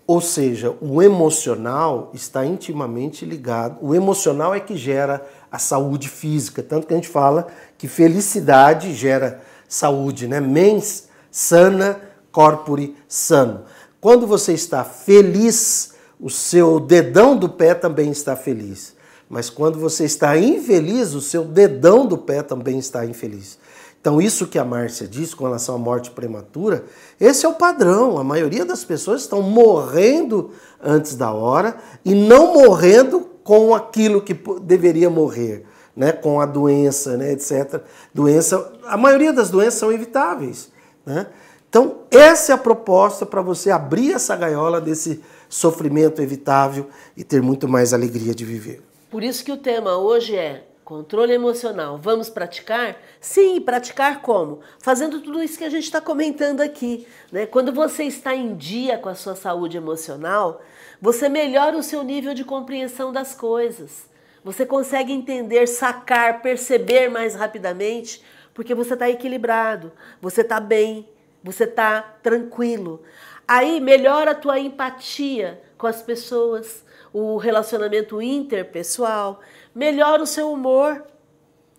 Ou 0.06 0.20
seja, 0.20 0.76
o 0.82 1.02
emocional 1.02 2.12
está 2.14 2.46
intimamente 2.46 3.24
ligado. 3.24 3.78
O 3.82 3.96
emocional 3.96 4.54
é 4.54 4.60
que 4.60 4.76
gera 4.76 5.26
a 5.50 5.58
saúde 5.58 6.10
física, 6.10 6.62
tanto 6.62 6.86
que 6.86 6.94
a 6.94 6.98
gente 6.98 7.08
fala 7.08 7.48
que 7.78 7.88
felicidade 7.88 8.94
gera 8.94 9.42
saúde, 9.72 10.28
né? 10.28 10.42
Mens 10.42 11.08
sana, 11.32 12.02
corpore 12.30 12.94
sano. 13.08 13.62
Quando 14.02 14.28
você 14.28 14.52
está 14.52 14.84
feliz, 14.84 15.94
o 16.20 16.30
seu 16.30 16.78
dedão 16.78 17.38
do 17.38 17.48
pé 17.48 17.74
também 17.74 18.12
está 18.12 18.36
feliz. 18.36 18.94
Mas 19.30 19.50
quando 19.50 19.80
você 19.80 20.04
está 20.04 20.38
infeliz, 20.38 21.14
o 21.14 21.22
seu 21.22 21.46
dedão 21.46 22.06
do 22.06 22.18
pé 22.18 22.44
também 22.44 22.78
está 22.80 23.06
infeliz. 23.06 23.58
Então, 24.02 24.22
isso 24.22 24.48
que 24.48 24.60
a 24.60 24.66
Márcia 24.66 25.08
disse 25.08 25.36
com 25.36 25.46
relação 25.46 25.76
à 25.76 25.78
morte 25.78 26.12
prematura, 26.12 26.84
esse 27.20 27.46
é 27.46 27.50
o 27.50 27.54
padrão. 27.54 28.18
A 28.18 28.24
maioria 28.26 28.66
das 28.66 28.84
pessoas 28.84 29.22
estão 29.22 29.42
morrendo 29.42 30.52
antes 30.84 31.16
da 31.16 31.32
hora 31.32 31.78
e 32.04 32.14
não 32.14 32.56
morrendo 32.56 33.22
com 33.44 33.74
aquilo 33.74 34.22
que 34.22 34.34
deveria 34.64 35.10
morrer, 35.10 35.66
né? 35.96 36.12
com 36.12 36.40
a 36.40 36.46
doença, 36.46 37.18
né? 37.18 37.32
etc. 37.32 37.82
Doença, 38.14 38.72
a 38.86 38.98
maioria 38.98 39.34
das 39.34 39.50
doenças 39.50 39.76
são 39.76 39.92
evitáveis. 39.92 40.72
Né? 41.06 41.28
Então, 41.70 42.00
essa 42.12 42.52
é 42.52 42.56
a 42.56 42.58
proposta 42.58 43.26
para 43.26 43.42
você 43.42 43.72
abrir 43.72 44.14
essa 44.14 44.36
gaiola 44.36 44.82
desse 44.82 45.24
sofrimento 45.48 46.22
evitável 46.22 46.90
e 47.16 47.24
ter 47.24 47.42
muito 47.42 47.68
mais 47.68 47.94
alegria 47.94 48.36
de 48.36 48.44
viver. 48.44 48.82
Por 49.10 49.24
isso 49.24 49.44
que 49.44 49.52
o 49.52 49.58
tema 49.58 49.98
hoje 49.98 50.36
é 50.36 50.66
controle 50.92 51.32
emocional. 51.32 51.98
Vamos 51.98 52.30
praticar? 52.30 52.98
Sim, 53.22 53.62
praticar 53.62 54.22
como? 54.22 54.60
Fazendo 54.80 55.22
tudo 55.22 55.42
isso 55.42 55.58
que 55.58 55.64
a 55.64 55.70
gente 55.70 55.86
está 55.86 56.02
comentando 56.02 56.60
aqui. 56.60 57.08
Né? 57.32 57.46
Quando 57.46 57.72
você 57.72 58.04
está 58.04 58.36
em 58.36 58.54
dia 58.56 58.98
com 58.98 59.08
a 59.08 59.16
sua 59.16 59.34
saúde 59.34 59.78
emocional, 59.78 60.62
você 61.02 61.30
melhora 61.30 61.78
o 61.78 61.84
seu 61.84 62.04
nível 62.04 62.34
de 62.34 62.44
compreensão 62.44 63.14
das 63.14 63.34
coisas. 63.34 64.11
Você 64.44 64.66
consegue 64.66 65.14
entender, 65.14 65.68
sacar, 65.68 66.42
perceber 66.42 67.10
mais 67.10 67.36
rapidamente, 67.36 68.24
porque 68.54 68.74
você 68.74 68.94
está 68.94 69.10
equilibrado, 69.10 69.92
você 70.20 70.42
está 70.42 70.60
bem, 70.60 71.08
você 71.44 71.66
está 71.66 72.02
tranquilo. 72.24 73.04
Aí 73.48 73.80
melhora 73.80 74.32
a 74.32 74.36
tua 74.36 74.60
empatia 74.60 75.62
com 75.78 75.86
as 75.86 76.02
pessoas, 76.02 76.84
o 77.14 77.38
relacionamento 77.38 78.22
interpessoal, 78.22 79.42
melhora 79.76 80.24
o 80.24 80.28
seu 80.28 80.52
humor. 80.52 81.06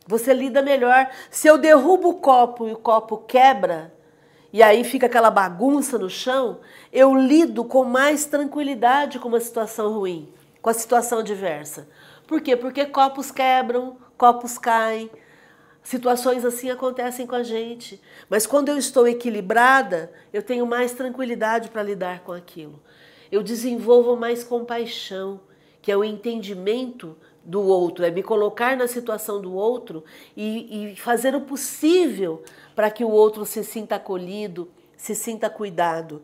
Você 0.06 0.32
lida 0.32 0.62
melhor. 0.62 1.08
Se 1.30 1.48
eu 1.48 1.56
derrubo 1.56 2.10
o 2.10 2.20
copo 2.20 2.68
e 2.68 2.72
o 2.72 2.76
copo 2.76 3.18
quebra, 3.18 3.92
e 4.52 4.62
aí 4.62 4.84
fica 4.84 5.06
aquela 5.06 5.30
bagunça 5.30 5.98
no 5.98 6.10
chão, 6.10 6.60
eu 6.92 7.14
lido 7.14 7.64
com 7.64 7.84
mais 7.84 8.26
tranquilidade 8.26 9.18
com 9.18 9.28
uma 9.28 9.40
situação 9.40 9.92
ruim, 9.92 10.32
com 10.60 10.68
a 10.68 10.74
situação 10.74 11.20
adversa. 11.20 11.88
Por 12.26 12.40
quê? 12.40 12.56
Porque 12.56 12.86
copos 12.86 13.30
quebram, 13.30 13.96
copos 14.16 14.58
caem, 14.58 15.10
Situações 15.82 16.44
assim 16.44 16.70
acontecem 16.70 17.26
com 17.26 17.34
a 17.34 17.42
gente, 17.42 18.00
mas 18.30 18.46
quando 18.46 18.68
eu 18.68 18.78
estou 18.78 19.08
equilibrada, 19.08 20.12
eu 20.32 20.40
tenho 20.40 20.64
mais 20.64 20.92
tranquilidade 20.92 21.70
para 21.70 21.82
lidar 21.82 22.20
com 22.20 22.32
aquilo. 22.32 22.80
Eu 23.32 23.42
desenvolvo 23.42 24.16
mais 24.16 24.44
compaixão, 24.44 25.40
que 25.80 25.90
é 25.90 25.96
o 25.96 26.04
entendimento 26.04 27.16
do 27.44 27.60
outro, 27.60 28.04
é 28.04 28.10
me 28.12 28.22
colocar 28.22 28.76
na 28.76 28.86
situação 28.86 29.40
do 29.40 29.52
outro 29.52 30.04
e, 30.36 30.92
e 30.92 30.96
fazer 30.96 31.34
o 31.34 31.40
possível 31.40 32.44
para 32.76 32.88
que 32.88 33.02
o 33.02 33.10
outro 33.10 33.44
se 33.44 33.64
sinta 33.64 33.96
acolhido, 33.96 34.70
se 34.96 35.16
sinta 35.16 35.50
cuidado. 35.50 36.22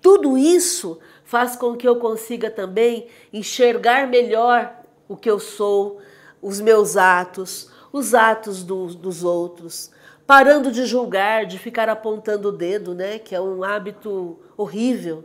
Tudo 0.00 0.38
isso 0.38 0.98
faz 1.24 1.56
com 1.56 1.76
que 1.76 1.86
eu 1.86 1.96
consiga 1.96 2.50
também 2.50 3.06
enxergar 3.30 4.06
melhor 4.06 4.83
o 5.08 5.16
que 5.16 5.30
eu 5.30 5.38
sou, 5.38 5.98
os 6.40 6.60
meus 6.60 6.96
atos, 6.96 7.70
os 7.92 8.14
atos 8.14 8.62
do, 8.62 8.86
dos 8.88 9.22
outros, 9.22 9.90
parando 10.26 10.70
de 10.72 10.86
julgar, 10.86 11.46
de 11.46 11.58
ficar 11.58 11.88
apontando 11.88 12.48
o 12.48 12.52
dedo, 12.52 12.94
né? 12.94 13.18
Que 13.18 13.34
é 13.34 13.40
um 13.40 13.62
hábito 13.62 14.38
horrível. 14.56 15.24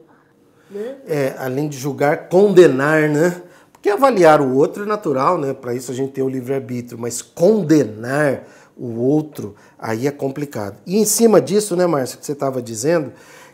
Né? 0.70 0.98
É, 1.08 1.36
além 1.38 1.68
de 1.68 1.78
julgar, 1.78 2.30
condenar, 2.30 3.10
né? 3.10 3.42
Porque 3.72 3.90
avaliar 3.90 4.42
o 4.42 4.56
outro 4.56 4.84
é 4.84 4.86
natural, 4.86 5.38
né? 5.38 5.54
Para 5.54 5.74
isso 5.74 5.92
a 5.92 5.96
gente 5.96 6.12
tem 6.12 6.24
o 6.24 6.30
livre-arbítrio, 6.30 7.00
mas 7.00 7.22
condenar 7.22 8.44
o 8.78 9.00
outro 9.00 9.56
aí 9.78 10.06
é 10.06 10.12
complicado. 10.12 10.78
E 10.86 10.98
em 10.98 11.06
cima 11.06 11.42
disso, 11.42 11.76
né, 11.76 11.86
Márcia, 11.86 12.18
que 12.18 12.26
você 12.26 12.34
estava 12.34 12.62
dizendo, 12.62 13.12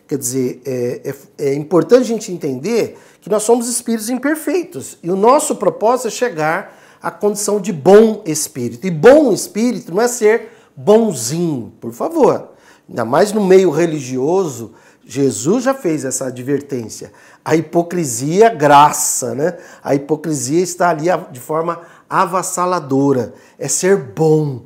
Quer 0.08 0.18
dizer, 0.20 0.62
é, 0.65 1.02
é, 1.04 1.46
é, 1.48 1.54
importante 1.56 2.02
a 2.02 2.06
gente 2.06 2.32
entender 2.32 2.98
que 3.20 3.30
nós 3.30 3.44
somos 3.44 3.68
espíritos 3.68 4.10
imperfeitos 4.10 5.00
e 5.02 5.10
o 5.10 5.15
nosso 5.15 5.56
propósito 5.56 6.10
é 6.10 6.12
chegar 6.12 6.80
à 7.02 7.10
condição 7.10 7.60
de 7.60 7.74
bom 7.74 8.22
espírito. 8.26 8.86
E 8.86 8.91
bom 8.91 9.34
espírito 9.34 9.94
não 9.94 10.02
é 10.02 10.08
ser 10.08 10.50
bonzinho, 10.76 11.74
por 11.82 11.91
favor. 11.91 12.50
Ainda 12.88 13.04
mais 13.04 13.32
no 13.32 13.44
meio 13.44 13.72
religioso, 13.72 14.74
Jesus 15.04 15.63
já 15.63 15.74
fez 15.74 16.06
essa 16.06 16.28
advertência. 16.28 17.12
A 17.44 17.56
hipocrisia 17.56 18.50
graça, 18.50 19.34
né? 19.34 19.58
A 19.84 19.96
hipocrisia 19.96 20.62
está 20.62 20.89
ali 20.89 21.06
de 21.32 21.39
forma 21.39 21.82
avassaladora. 22.08 23.34
É 23.58 23.68
ser 23.68 23.98
bom. 23.98 24.65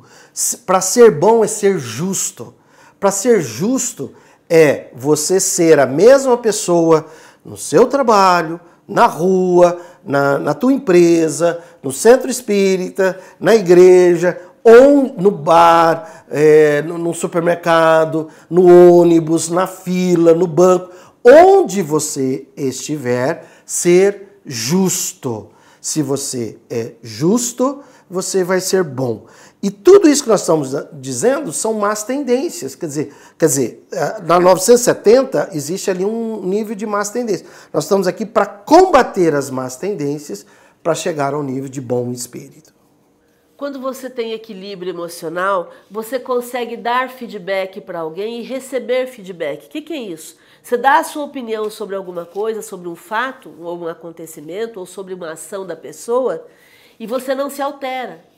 Para 0.66 0.82
ser 0.82 1.10
bom 1.10 1.42
é 1.42 1.46
ser 1.46 1.78
justo. 1.78 2.54
Para 2.98 3.10
ser 3.10 3.40
justo 3.40 4.12
é 4.50 4.88
você 4.92 5.38
ser 5.38 5.78
a 5.78 5.86
mesma 5.86 6.36
pessoa 6.36 7.06
no 7.44 7.56
seu 7.56 7.86
trabalho, 7.86 8.58
na 8.86 9.06
rua, 9.06 9.78
na, 10.04 10.38
na 10.38 10.52
tua 10.52 10.72
empresa, 10.72 11.60
no 11.80 11.92
centro 11.92 12.28
espírita, 12.28 13.16
na 13.38 13.54
igreja, 13.54 14.40
ou 14.64 15.14
no 15.16 15.30
bar, 15.30 16.24
é, 16.28 16.82
no, 16.82 16.98
no 16.98 17.14
supermercado, 17.14 18.28
no 18.50 18.98
ônibus, 18.98 19.48
na 19.48 19.68
fila, 19.68 20.34
no 20.34 20.48
banco, 20.48 20.90
onde 21.24 21.80
você 21.80 22.48
estiver, 22.56 23.44
ser 23.64 24.40
justo. 24.44 25.50
Se 25.80 26.02
você 26.02 26.58
é 26.68 26.92
justo, 27.00 27.78
você 28.10 28.42
vai 28.42 28.60
ser 28.60 28.82
bom. 28.82 29.26
E 29.62 29.70
tudo 29.70 30.08
isso 30.08 30.22
que 30.22 30.28
nós 30.28 30.40
estamos 30.40 30.74
dizendo 30.92 31.52
são 31.52 31.74
más 31.74 32.02
tendências. 32.02 32.74
Quer 32.74 32.86
dizer, 32.86 33.14
quer 33.38 33.46
dizer, 33.46 33.86
eh, 33.92 34.22
na 34.22 34.40
970 34.40 35.50
existe 35.52 35.90
ali 35.90 36.04
um 36.04 36.40
nível 36.42 36.74
de 36.74 36.86
más 36.86 37.10
tendências. 37.10 37.48
Nós 37.72 37.84
estamos 37.84 38.06
aqui 38.06 38.24
para 38.24 38.46
combater 38.46 39.34
as 39.34 39.50
más 39.50 39.76
tendências 39.76 40.46
para 40.82 40.94
chegar 40.94 41.34
ao 41.34 41.42
nível 41.42 41.68
de 41.68 41.80
bom 41.80 42.10
espírito. 42.10 42.72
Quando 43.54 43.78
você 43.78 44.08
tem 44.08 44.32
equilíbrio 44.32 44.88
emocional, 44.88 45.70
você 45.90 46.18
consegue 46.18 46.78
dar 46.78 47.10
feedback 47.10 47.82
para 47.82 48.00
alguém 48.00 48.40
e 48.40 48.42
receber 48.42 49.06
feedback. 49.08 49.66
O 49.66 49.68
que, 49.68 49.82
que 49.82 49.92
é 49.92 49.98
isso? 49.98 50.38
Você 50.62 50.78
dá 50.78 50.98
a 50.98 51.04
sua 51.04 51.24
opinião 51.24 51.68
sobre 51.68 51.94
alguma 51.94 52.24
coisa, 52.24 52.62
sobre 52.62 52.88
um 52.88 52.96
fato, 52.96 53.54
ou 53.60 53.80
um 53.80 53.88
acontecimento, 53.88 54.80
ou 54.80 54.86
sobre 54.86 55.12
uma 55.12 55.32
ação 55.32 55.66
da 55.66 55.76
pessoa, 55.76 56.46
e 56.98 57.06
você 57.06 57.34
não 57.34 57.50
se 57.50 57.60
altera. 57.60 58.29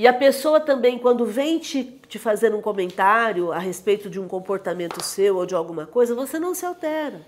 E 0.00 0.06
a 0.06 0.14
pessoa 0.14 0.58
também, 0.58 0.98
quando 0.98 1.26
vem 1.26 1.58
te, 1.58 1.84
te 2.08 2.18
fazer 2.18 2.54
um 2.54 2.62
comentário 2.62 3.52
a 3.52 3.58
respeito 3.58 4.08
de 4.08 4.18
um 4.18 4.26
comportamento 4.26 5.04
seu 5.04 5.36
ou 5.36 5.44
de 5.44 5.54
alguma 5.54 5.84
coisa, 5.84 6.14
você 6.14 6.38
não 6.38 6.54
se 6.54 6.64
altera. 6.64 7.20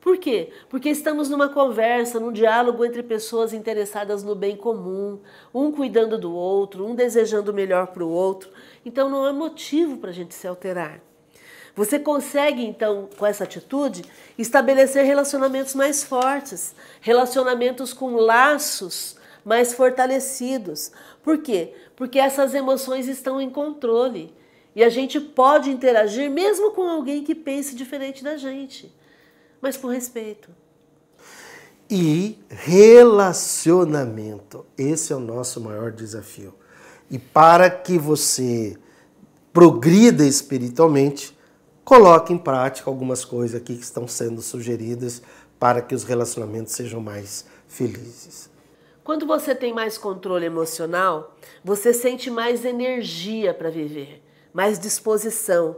Por 0.00 0.16
quê? 0.16 0.50
Porque 0.70 0.88
estamos 0.88 1.28
numa 1.28 1.50
conversa, 1.50 2.18
num 2.18 2.32
diálogo 2.32 2.86
entre 2.86 3.02
pessoas 3.02 3.52
interessadas 3.52 4.22
no 4.22 4.34
bem 4.34 4.56
comum, 4.56 5.20
um 5.52 5.70
cuidando 5.70 6.16
do 6.16 6.32
outro, 6.34 6.86
um 6.86 6.94
desejando 6.94 7.50
o 7.50 7.54
melhor 7.54 7.88
para 7.88 8.02
o 8.02 8.08
outro. 8.08 8.48
Então 8.82 9.10
não 9.10 9.26
há 9.26 9.32
motivo 9.34 9.98
para 9.98 10.08
a 10.08 10.14
gente 10.14 10.34
se 10.34 10.48
alterar. 10.48 11.02
Você 11.74 11.98
consegue, 11.98 12.64
então, 12.64 13.10
com 13.18 13.26
essa 13.26 13.44
atitude, 13.44 14.02
estabelecer 14.38 15.04
relacionamentos 15.04 15.74
mais 15.74 16.02
fortes, 16.02 16.74
relacionamentos 17.02 17.92
com 17.92 18.14
laços 18.14 19.18
mais 19.46 19.72
fortalecidos. 19.72 20.90
Por 21.22 21.38
quê? 21.38 21.72
Porque 21.96 22.18
essas 22.18 22.54
emoções 22.54 23.08
estão 23.08 23.40
em 23.40 23.50
controle. 23.50 24.32
E 24.74 24.84
a 24.84 24.90
gente 24.90 25.18
pode 25.18 25.70
interagir 25.70 26.30
mesmo 26.30 26.72
com 26.72 26.82
alguém 26.82 27.24
que 27.24 27.34
pense 27.34 27.74
diferente 27.74 28.22
da 28.22 28.36
gente, 28.36 28.94
mas 29.60 29.78
com 29.78 29.88
respeito. 29.88 30.50
E 31.88 32.38
relacionamento. 32.50 34.66
Esse 34.76 35.14
é 35.14 35.16
o 35.16 35.20
nosso 35.20 35.62
maior 35.62 35.90
desafio. 35.90 36.52
E 37.10 37.18
para 37.18 37.70
que 37.70 37.96
você 37.96 38.76
progrida 39.50 40.26
espiritualmente, 40.26 41.34
coloque 41.82 42.30
em 42.30 42.36
prática 42.36 42.90
algumas 42.90 43.24
coisas 43.24 43.58
aqui 43.58 43.74
que 43.74 43.84
estão 43.84 44.06
sendo 44.06 44.42
sugeridas 44.42 45.22
para 45.58 45.80
que 45.80 45.94
os 45.94 46.04
relacionamentos 46.04 46.74
sejam 46.74 47.00
mais 47.00 47.46
felizes. 47.66 48.54
Quando 49.06 49.24
você 49.24 49.54
tem 49.54 49.72
mais 49.72 49.96
controle 49.96 50.46
emocional, 50.46 51.36
você 51.62 51.92
sente 51.92 52.28
mais 52.28 52.64
energia 52.64 53.54
para 53.54 53.70
viver, 53.70 54.20
mais 54.52 54.80
disposição. 54.80 55.76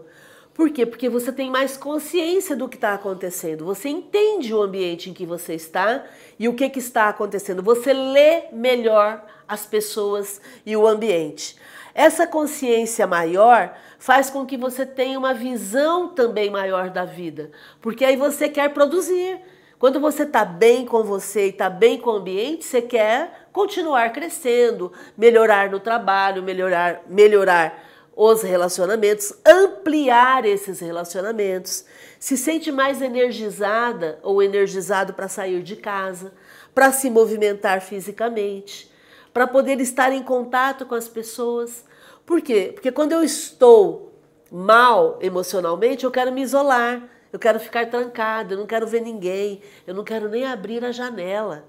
Por 0.55 0.71
quê? 0.71 0.87
Porque 0.87 1.11
você 1.11 1.31
tem 1.31 1.51
mais 1.51 1.77
consciência 1.77 2.57
do 2.57 2.67
que 2.67 2.77
está 2.77 2.95
acontecendo. 2.95 3.67
Você 3.67 3.91
entende 3.91 4.55
o 4.55 4.63
ambiente 4.63 5.11
em 5.11 5.13
que 5.13 5.27
você 5.27 5.53
está 5.53 6.07
e 6.39 6.49
o 6.49 6.55
que, 6.55 6.71
que 6.71 6.79
está 6.79 7.11
acontecendo. 7.11 7.63
Você 7.63 7.93
lê 7.93 8.45
melhor 8.51 9.23
as 9.47 9.67
pessoas 9.67 10.41
e 10.65 10.75
o 10.75 10.87
ambiente. 10.87 11.55
Essa 11.95 12.27
consciência 12.27 13.07
maior 13.07 13.77
faz 13.99 14.31
com 14.31 14.47
que 14.47 14.57
você 14.57 14.87
tenha 14.87 15.19
uma 15.19 15.35
visão 15.35 16.09
também 16.09 16.49
maior 16.49 16.89
da 16.89 17.05
vida, 17.05 17.51
porque 17.83 18.07
aí 18.07 18.17
você 18.17 18.49
quer 18.49 18.73
produzir. 18.73 19.39
Quando 19.79 20.01
você 20.01 20.25
está 20.25 20.45
bem 20.45 20.85
com 20.85 21.05
você 21.05 21.47
e 21.47 21.51
está 21.51 21.71
bem 21.71 21.99
com 21.99 22.11
o 22.11 22.17
ambiente, 22.17 22.65
você 22.65 22.83
quer 22.83 23.49
continuar 23.53 24.13
crescendo, 24.13 24.93
melhorar 25.17 25.71
no 25.71 25.79
trabalho, 25.79 26.43
melhorar, 26.43 27.03
melhorar 27.09 27.85
os 28.17 28.43
relacionamentos, 28.43 29.33
ampliar 29.47 30.45
esses 30.45 30.81
relacionamentos, 30.81 31.85
se 32.19 32.37
sente 32.37 32.73
mais 32.73 33.01
energizada 33.01 34.19
ou 34.25 34.43
energizado 34.43 35.15
para 35.15 35.29
sair 35.29 35.63
de 35.63 35.77
casa, 35.77 36.33
para 36.75 36.91
se 36.91 37.09
movimentar 37.09 37.81
fisicamente, 37.81 38.91
para 39.33 39.47
poder 39.47 39.81
estar 39.81 40.13
em 40.13 40.25
contato 40.25 40.87
com 40.87 40.97
as 40.97 41.07
pessoas. 41.09 41.85
Por 42.27 42.41
quê? 42.41 42.73
Porque 42.75 42.91
quando 42.91 43.13
eu 43.13 43.23
estou 43.23 44.13
mal 44.51 45.21
emocionalmente, 45.23 46.05
eu 46.05 46.11
quero 46.11 46.33
me 46.33 46.43
isolar 46.43 47.09
eu 47.33 47.39
quero 47.39 47.61
ficar 47.61 47.89
trancada, 47.91 48.55
eu 48.55 48.59
não 48.59 48.67
quero 48.67 48.87
ver 48.87 49.01
ninguém, 49.01 49.61
eu 49.87 49.95
não 49.95 50.05
quero 50.05 50.29
nem 50.29 50.45
abrir 50.47 50.85
a 50.85 50.93
janela. 50.93 51.65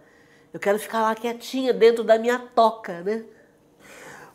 Eu 0.53 0.59
quero 0.59 0.79
ficar 0.79 1.01
lá 1.01 1.13
quietinha 1.13 1.73
dentro 1.73 2.03
da 2.03 2.17
minha 2.17 2.39
toca, 2.39 3.01
né? 3.01 3.23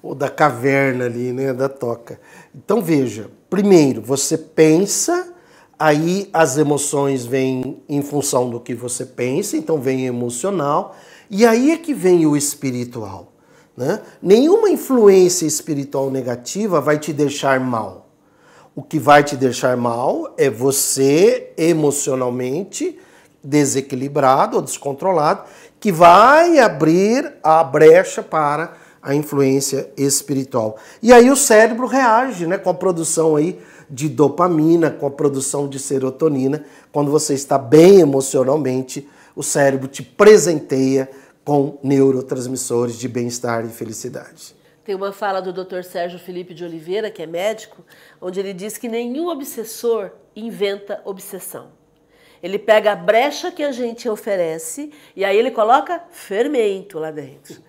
Ou 0.03 0.15
da 0.15 0.29
caverna 0.29 1.07
ali, 1.07 1.33
né, 1.33 1.53
da 1.53 1.69
toca. 1.69 2.21
Então 2.55 2.83
veja, 2.83 3.31
primeiro 3.49 4.03
você 4.03 4.37
pensa, 4.37 5.33
aí 5.79 6.29
as 6.33 6.59
emoções 6.59 7.25
vêm 7.25 7.83
em 7.89 8.03
função 8.03 8.51
do 8.51 8.61
que 8.61 8.75
você 8.75 9.07
pensa, 9.07 9.57
então 9.57 9.81
vem 9.81 10.07
emocional, 10.07 10.95
e 11.31 11.47
aí 11.47 11.73
é 11.73 11.79
que 11.79 11.95
vem 11.95 12.27
o 12.27 12.37
espiritual. 12.37 13.33
Né? 13.77 14.01
Nenhuma 14.23 14.71
influência 14.71 15.47
espiritual 15.47 16.11
negativa 16.11 16.81
vai 16.81 16.99
te 16.99 17.13
deixar 17.13 17.59
mal. 17.59 18.04
O 18.77 18.83
que 18.83 18.99
vai 18.99 19.23
te 19.23 19.37
deixar 19.37 19.77
mal 19.77 20.35
é 20.37 20.51
você 20.51 21.53
emocionalmente 21.57 22.99
desequilibrado 23.43 24.57
ou 24.57 24.63
descontrolado, 24.63 25.45
que 25.79 25.93
vai 25.93 26.59
abrir 26.59 27.35
a 27.43 27.63
brecha 27.63 28.23
para 28.23 28.75
a 29.03 29.15
influência 29.15 29.91
espiritual. 29.97 30.77
E 31.03 31.13
aí 31.13 31.31
o 31.31 31.37
cérebro 31.37 31.87
reage, 31.87 32.47
né, 32.47 32.57
com 32.57 32.71
a 32.71 32.75
produção 32.75 33.37
aí 33.37 33.61
de 33.89 34.09
dopamina, 34.09 34.91
com 34.91 35.07
a 35.07 35.11
produção 35.11 35.69
de 35.69 35.79
serotonina. 35.79 36.65
Quando 36.91 37.11
você 37.11 37.35
está 37.35 37.59
bem 37.59 38.01
emocionalmente, 38.01 39.07
o 39.37 39.43
cérebro 39.43 39.87
te 39.87 40.03
presenteia 40.03 41.09
com 41.45 41.79
neurotransmissores 41.83 42.97
de 42.97 43.07
bem-estar 43.07 43.67
e 43.67 43.69
felicidade. 43.69 44.57
Tem 44.85 44.95
uma 44.95 45.13
fala 45.13 45.41
do 45.41 45.51
Dr. 45.51 45.83
Sérgio 45.83 46.19
Felipe 46.19 46.53
de 46.53 46.63
Oliveira, 46.63 47.11
que 47.11 47.23
é 47.23 47.27
médico, 47.27 47.83
onde 48.21 48.39
ele 48.39 48.53
diz 48.53 48.77
que 48.77 48.87
nenhum 48.87 49.29
obsessor 49.29 50.11
inventa 50.37 51.01
obsessão. 51.07 51.73
Ele 52.43 52.59
pega 52.59 52.93
a 52.93 52.97
brecha 52.97 53.51
que 53.51 53.63
a 53.63 53.73
gente 53.73 54.07
oferece 54.07 54.93
e 55.17 55.25
aí 55.25 55.39
ele 55.39 55.51
coloca 55.51 56.05
fermento 56.11 56.99
lá 56.99 57.11
dentro. 57.11 57.63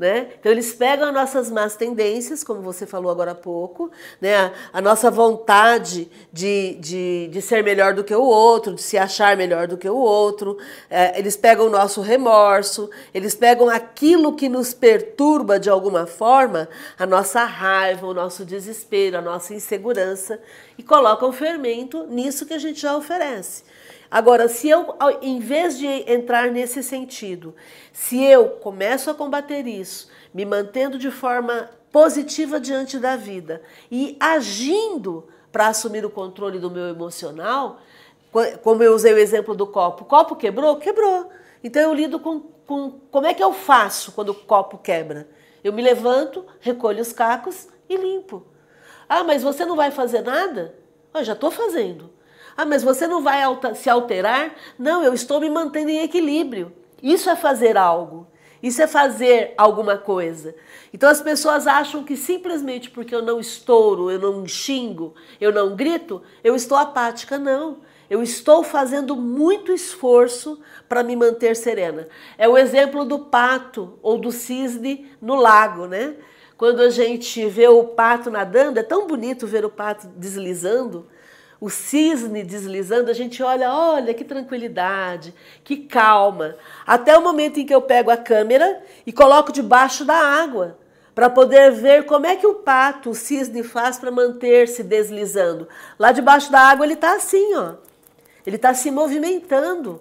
Né? 0.00 0.28
Então 0.40 0.50
eles 0.50 0.72
pegam 0.72 1.08
as 1.08 1.12
nossas 1.12 1.50
más 1.50 1.76
tendências, 1.76 2.42
como 2.42 2.62
você 2.62 2.86
falou 2.86 3.12
agora 3.12 3.32
há 3.32 3.34
pouco, 3.34 3.90
né? 4.18 4.34
a, 4.34 4.52
a 4.72 4.80
nossa 4.80 5.10
vontade 5.10 6.10
de, 6.32 6.76
de, 6.76 7.28
de, 7.30 7.42
ser 7.42 7.62
melhor 7.62 7.92
do 7.92 8.02
que 8.02 8.14
o 8.14 8.22
outro, 8.22 8.74
de 8.74 8.80
se 8.80 8.96
achar 8.96 9.36
melhor 9.36 9.68
do 9.68 9.76
que 9.76 9.86
o 9.86 9.96
outro, 9.98 10.56
é, 10.88 11.18
eles 11.18 11.36
pegam 11.36 11.66
o 11.66 11.68
nosso 11.70 12.00
remorso, 12.00 12.88
eles 13.12 13.34
pegam 13.34 13.68
aquilo 13.68 14.34
que 14.34 14.48
nos 14.48 14.72
perturba 14.72 15.60
de 15.60 15.68
alguma 15.68 16.06
forma, 16.06 16.66
a 16.98 17.04
nossa 17.04 17.44
raiva, 17.44 18.06
o 18.06 18.14
nosso 18.14 18.42
desespero, 18.42 19.18
a 19.18 19.20
nossa 19.20 19.52
insegurança, 19.52 20.40
e 20.78 20.82
colocam 20.82 21.30
fermento 21.30 22.06
nisso 22.06 22.46
que 22.46 22.54
a 22.54 22.58
gente 22.58 22.80
já 22.80 22.96
oferece. 22.96 23.64
Agora, 24.10 24.48
se 24.48 24.68
eu, 24.68 24.96
em 25.22 25.38
vez 25.38 25.78
de 25.78 25.86
entrar 25.86 26.50
nesse 26.50 26.82
sentido, 26.82 27.54
se 27.92 28.20
eu 28.22 28.48
começo 28.48 29.08
a 29.08 29.14
combater 29.14 29.66
isso, 29.68 30.08
me 30.34 30.44
mantendo 30.44 30.98
de 30.98 31.10
forma 31.10 31.70
positiva 31.92 32.58
diante 32.58 32.98
da 32.98 33.14
vida 33.14 33.62
e 33.90 34.16
agindo 34.18 35.28
para 35.52 35.68
assumir 35.68 36.04
o 36.04 36.10
controle 36.10 36.58
do 36.58 36.70
meu 36.70 36.88
emocional, 36.88 37.80
como 38.62 38.82
eu 38.82 38.94
usei 38.94 39.12
o 39.12 39.18
exemplo 39.18 39.54
do 39.54 39.66
copo, 39.66 40.02
o 40.02 40.06
copo 40.06 40.34
quebrou? 40.34 40.76
Quebrou. 40.76 41.30
Então 41.62 41.82
eu 41.82 41.94
lido 41.94 42.18
com, 42.18 42.40
com 42.66 43.00
como 43.10 43.26
é 43.26 43.34
que 43.34 43.42
eu 43.42 43.52
faço 43.52 44.12
quando 44.12 44.30
o 44.30 44.34
copo 44.34 44.78
quebra. 44.78 45.28
Eu 45.62 45.72
me 45.72 45.82
levanto, 45.82 46.44
recolho 46.60 47.02
os 47.02 47.12
cacos 47.12 47.68
e 47.88 47.96
limpo. 47.96 48.44
Ah, 49.08 49.22
mas 49.22 49.42
você 49.42 49.64
não 49.64 49.76
vai 49.76 49.90
fazer 49.90 50.22
nada? 50.22 50.74
Eu 51.12 51.24
já 51.24 51.32
estou 51.32 51.50
fazendo. 51.50 52.10
Ah, 52.56 52.64
mas 52.64 52.82
você 52.82 53.06
não 53.06 53.22
vai 53.22 53.42
se 53.74 53.88
alterar? 53.88 54.54
Não, 54.78 55.02
eu 55.02 55.14
estou 55.14 55.40
me 55.40 55.48
mantendo 55.48 55.90
em 55.90 56.02
equilíbrio. 56.02 56.72
Isso 57.02 57.30
é 57.30 57.36
fazer 57.36 57.76
algo. 57.76 58.26
Isso 58.62 58.82
é 58.82 58.86
fazer 58.86 59.54
alguma 59.56 59.96
coisa. 59.96 60.54
Então 60.92 61.08
as 61.08 61.22
pessoas 61.22 61.66
acham 61.66 62.04
que 62.04 62.16
simplesmente 62.16 62.90
porque 62.90 63.14
eu 63.14 63.22
não 63.22 63.40
estouro, 63.40 64.10
eu 64.10 64.18
não 64.18 64.46
xingo, 64.46 65.14
eu 65.40 65.52
não 65.52 65.74
grito, 65.74 66.22
eu 66.44 66.54
estou 66.54 66.76
apática. 66.76 67.38
Não. 67.38 67.78
Eu 68.10 68.22
estou 68.22 68.64
fazendo 68.64 69.14
muito 69.14 69.72
esforço 69.72 70.60
para 70.88 71.02
me 71.02 71.14
manter 71.14 71.54
serena. 71.54 72.08
É 72.36 72.48
o 72.48 72.58
exemplo 72.58 73.04
do 73.04 73.20
pato 73.20 73.98
ou 74.02 74.18
do 74.18 74.32
cisne 74.32 75.08
no 75.22 75.36
lago, 75.36 75.86
né? 75.86 76.16
Quando 76.58 76.80
a 76.80 76.90
gente 76.90 77.46
vê 77.46 77.68
o 77.68 77.84
pato 77.84 78.28
nadando, 78.28 78.78
é 78.78 78.82
tão 78.82 79.06
bonito 79.06 79.46
ver 79.46 79.64
o 79.64 79.70
pato 79.70 80.08
deslizando 80.08 81.06
o 81.60 81.68
cisne 81.68 82.42
deslizando, 82.42 83.10
a 83.10 83.14
gente 83.14 83.42
olha, 83.42 83.70
olha 83.70 84.14
que 84.14 84.24
tranquilidade, 84.24 85.34
que 85.62 85.76
calma. 85.76 86.56
Até 86.86 87.16
o 87.18 87.22
momento 87.22 87.60
em 87.60 87.66
que 87.66 87.74
eu 87.74 87.82
pego 87.82 88.10
a 88.10 88.16
câmera 88.16 88.82
e 89.06 89.12
coloco 89.12 89.52
debaixo 89.52 90.04
da 90.04 90.16
água, 90.16 90.78
para 91.14 91.28
poder 91.28 91.70
ver 91.72 92.06
como 92.06 92.24
é 92.24 92.34
que 92.36 92.46
o 92.46 92.54
pato, 92.54 93.10
o 93.10 93.14
cisne 93.14 93.62
faz 93.62 93.98
para 93.98 94.10
manter-se 94.10 94.82
deslizando. 94.82 95.68
Lá 95.98 96.12
debaixo 96.12 96.50
da 96.50 96.60
água 96.60 96.86
ele 96.86 96.94
está 96.94 97.14
assim, 97.14 97.54
ó. 97.54 97.74
Ele 98.46 98.56
está 98.56 98.72
se 98.72 98.90
movimentando 98.90 100.00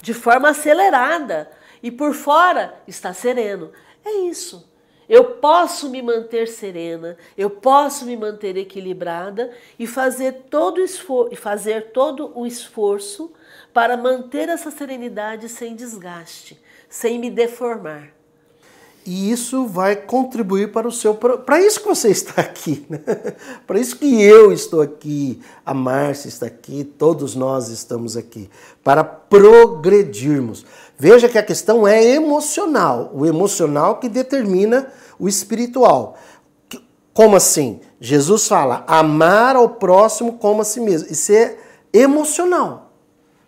de 0.00 0.14
forma 0.14 0.48
acelerada 0.48 1.50
e 1.82 1.90
por 1.90 2.14
fora 2.14 2.74
está 2.86 3.12
sereno. 3.12 3.70
É 4.02 4.10
isso. 4.20 4.66
Eu 5.08 5.24
posso 5.24 5.88
me 5.88 6.02
manter 6.02 6.46
serena, 6.48 7.16
eu 7.36 7.48
posso 7.48 8.04
me 8.04 8.16
manter 8.16 8.56
equilibrada 8.56 9.50
e 9.78 9.86
fazer 9.86 10.44
todo, 10.50 10.80
esfor 10.80 11.34
fazer 11.34 11.92
todo 11.92 12.32
o 12.38 12.46
esforço 12.46 13.32
para 13.72 13.96
manter 13.96 14.48
essa 14.48 14.70
serenidade 14.70 15.48
sem 15.48 15.74
desgaste, 15.74 16.60
sem 16.90 17.18
me 17.18 17.30
deformar. 17.30 18.18
E 19.10 19.30
isso 19.30 19.66
vai 19.66 19.96
contribuir 19.96 20.70
para 20.70 20.86
o 20.86 20.92
seu. 20.92 21.14
Para 21.14 21.58
isso 21.62 21.80
que 21.80 21.86
você 21.86 22.10
está 22.12 22.42
aqui, 22.42 22.84
né? 22.90 23.00
para 23.66 23.80
isso 23.80 23.96
que 23.96 24.22
eu 24.22 24.52
estou 24.52 24.82
aqui, 24.82 25.40
a 25.64 25.72
Márcia 25.72 26.28
está 26.28 26.44
aqui, 26.44 26.84
todos 26.84 27.34
nós 27.34 27.68
estamos 27.70 28.18
aqui, 28.18 28.50
para 28.84 29.02
progredirmos. 29.02 30.66
Veja 30.98 31.28
que 31.28 31.38
a 31.38 31.42
questão 31.42 31.86
é 31.86 32.04
emocional, 32.04 33.12
o 33.14 33.24
emocional 33.24 34.00
que 34.00 34.08
determina 34.08 34.88
o 35.16 35.28
espiritual. 35.28 36.18
Como 37.14 37.36
assim? 37.36 37.80
Jesus 38.00 38.48
fala 38.48 38.84
amar 38.86 39.54
ao 39.54 39.68
próximo 39.68 40.34
como 40.34 40.62
a 40.62 40.64
si 40.64 40.80
mesmo. 40.80 41.08
Isso 41.10 41.32
é 41.32 41.56
emocional. 41.92 42.92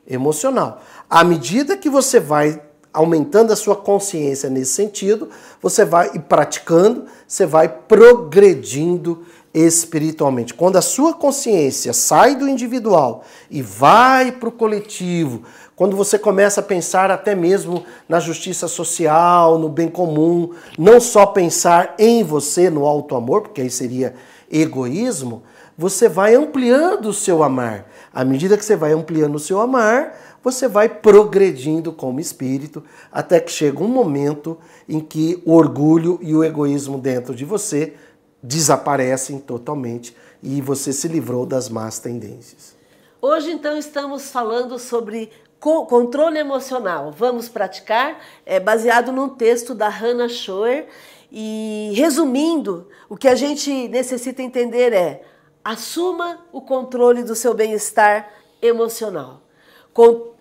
Emocional. 0.07 0.81
À 1.09 1.25
medida 1.25 1.77
que 1.77 1.91
você 1.91 2.21
vai 2.21 2.63
aumentando 2.93 3.53
a 3.53 3.57
sua 3.57 3.77
consciência 3.77 4.51
nesse 4.51 4.73
sentido, 4.73 5.29
você 5.61 5.85
vai 5.85 6.19
praticando, 6.21 7.07
você 7.27 7.47
vai 7.47 7.69
progredindo 7.69 9.25
espiritualmente. 9.53 10.55
Quando 10.55 10.77
a 10.77 10.83
sua 10.83 11.13
consciência 11.13 11.93
sai 11.93 12.37
do 12.37 12.49
individual 12.49 13.25
e 13.51 13.63
vai 13.63 14.33
para 14.33 14.49
o 14.49 14.53
coletivo, 14.53 15.43
quando 15.75 15.97
você 15.97 16.19
começa 16.19 16.61
a 16.61 16.65
pensar 16.65 17.11
até 17.11 17.35
mesmo 17.35 17.85
na 18.09 18.21
justiça 18.21 18.69
social, 18.69 19.59
no 19.59 19.69
bem 19.69 19.89
comum, 19.89 20.51
não 20.79 21.01
só 21.01 21.27
pensar 21.27 21.95
em 21.99 22.23
você, 22.23 22.69
no 22.69 22.87
alto 22.87 23.17
amor, 23.17 23.43
porque 23.43 23.63
aí 23.63 23.71
seria 23.71 24.15
egoísmo, 24.51 25.43
você 25.77 26.09
vai 26.09 26.35
ampliando 26.35 27.07
o 27.07 27.15
seu 27.15 27.43
amar. 27.43 27.87
À 28.13 28.25
medida 28.25 28.59
que 28.59 28.65
você 28.65 28.77
vai 28.77 28.93
ampliando 28.93 29.37
o 29.37 29.41
seu 29.41 29.59
amar, 29.59 30.15
você 30.45 30.69
vai 30.69 30.89
progredindo 30.89 31.93
como 31.93 32.21
espírito, 32.21 32.83
até 33.11 33.41
que 33.41 33.51
chega 33.51 33.83
um 33.83 33.89
momento 33.89 34.59
em 34.89 35.01
que 35.01 35.43
o 35.47 35.55
orgulho 35.55 36.19
e 36.21 36.35
o 36.35 36.45
egoísmo 36.45 36.99
dentro 36.99 37.35
de 37.35 37.45
você 37.45 37.95
desaparecem 38.43 39.39
totalmente 39.39 40.17
e 40.43 40.61
você 40.61 40.93
se 40.93 41.09
livrou 41.09 41.45
das 41.45 41.69
más 41.69 41.99
tendências. 41.99 42.75
Hoje, 43.21 43.51
então, 43.51 43.77
estamos 43.77 44.31
falando 44.31 44.79
sobre 44.79 45.31
controle 45.59 46.39
emocional. 46.39 47.13
Vamos 47.13 47.49
praticar, 47.49 48.19
é 48.47 48.59
baseado 48.59 49.13
num 49.13 49.29
texto 49.29 49.75
da 49.75 49.89
Hannah 49.89 50.29
Schoer. 50.29 50.87
E 51.31 51.93
resumindo, 51.95 52.89
o 53.09 53.17
que 53.17 53.29
a 53.29 53.35
gente 53.35 53.89
necessita 53.89 54.43
entender 54.43 54.93
é: 54.93 55.23
assuma 55.63 56.41
o 56.51 56.61
controle 56.61 57.23
do 57.23 57.35
seu 57.35 57.55
bem-estar 57.55 58.29
emocional. 58.61 59.43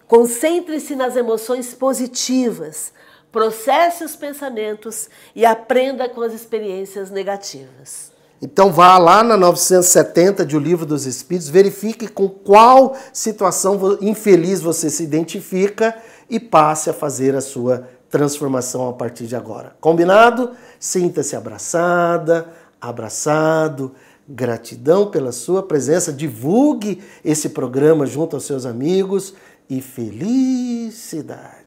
Concentre-se 0.07 0.95
nas 0.95 1.15
emoções 1.15 1.75
positivas, 1.75 2.91
processe 3.31 4.03
os 4.03 4.15
pensamentos 4.15 5.09
e 5.35 5.45
aprenda 5.45 6.09
com 6.09 6.21
as 6.21 6.33
experiências 6.33 7.09
negativas. 7.09 8.11
Então 8.41 8.71
vá 8.71 8.97
lá 8.97 9.21
na 9.23 9.35
970 9.35 10.45
de 10.45 10.55
O 10.55 10.59
Livro 10.59 10.85
dos 10.85 11.05
Espíritos, 11.05 11.49
verifique 11.49 12.07
com 12.07 12.29
qual 12.29 12.95
situação 13.11 13.97
infeliz 13.99 14.61
você 14.61 14.89
se 14.89 15.03
identifica 15.03 15.95
e 16.29 16.39
passe 16.39 16.89
a 16.89 16.93
fazer 16.93 17.35
a 17.35 17.41
sua 17.41 17.89
transformação 18.09 18.89
a 18.89 18.93
partir 18.93 19.27
de 19.27 19.35
agora. 19.35 19.75
Combinado? 19.81 20.51
Sinta-se 20.79 21.35
abraçada, 21.35 22.47
abraçado 22.79 23.93
Gratidão 24.31 25.09
pela 25.09 25.31
sua 25.31 25.63
presença. 25.63 26.13
Divulgue 26.13 27.01
esse 27.25 27.49
programa 27.49 28.05
junto 28.05 28.35
aos 28.35 28.45
seus 28.45 28.63
amigos 28.63 29.33
e 29.67 29.81
felicidade. 29.81 31.65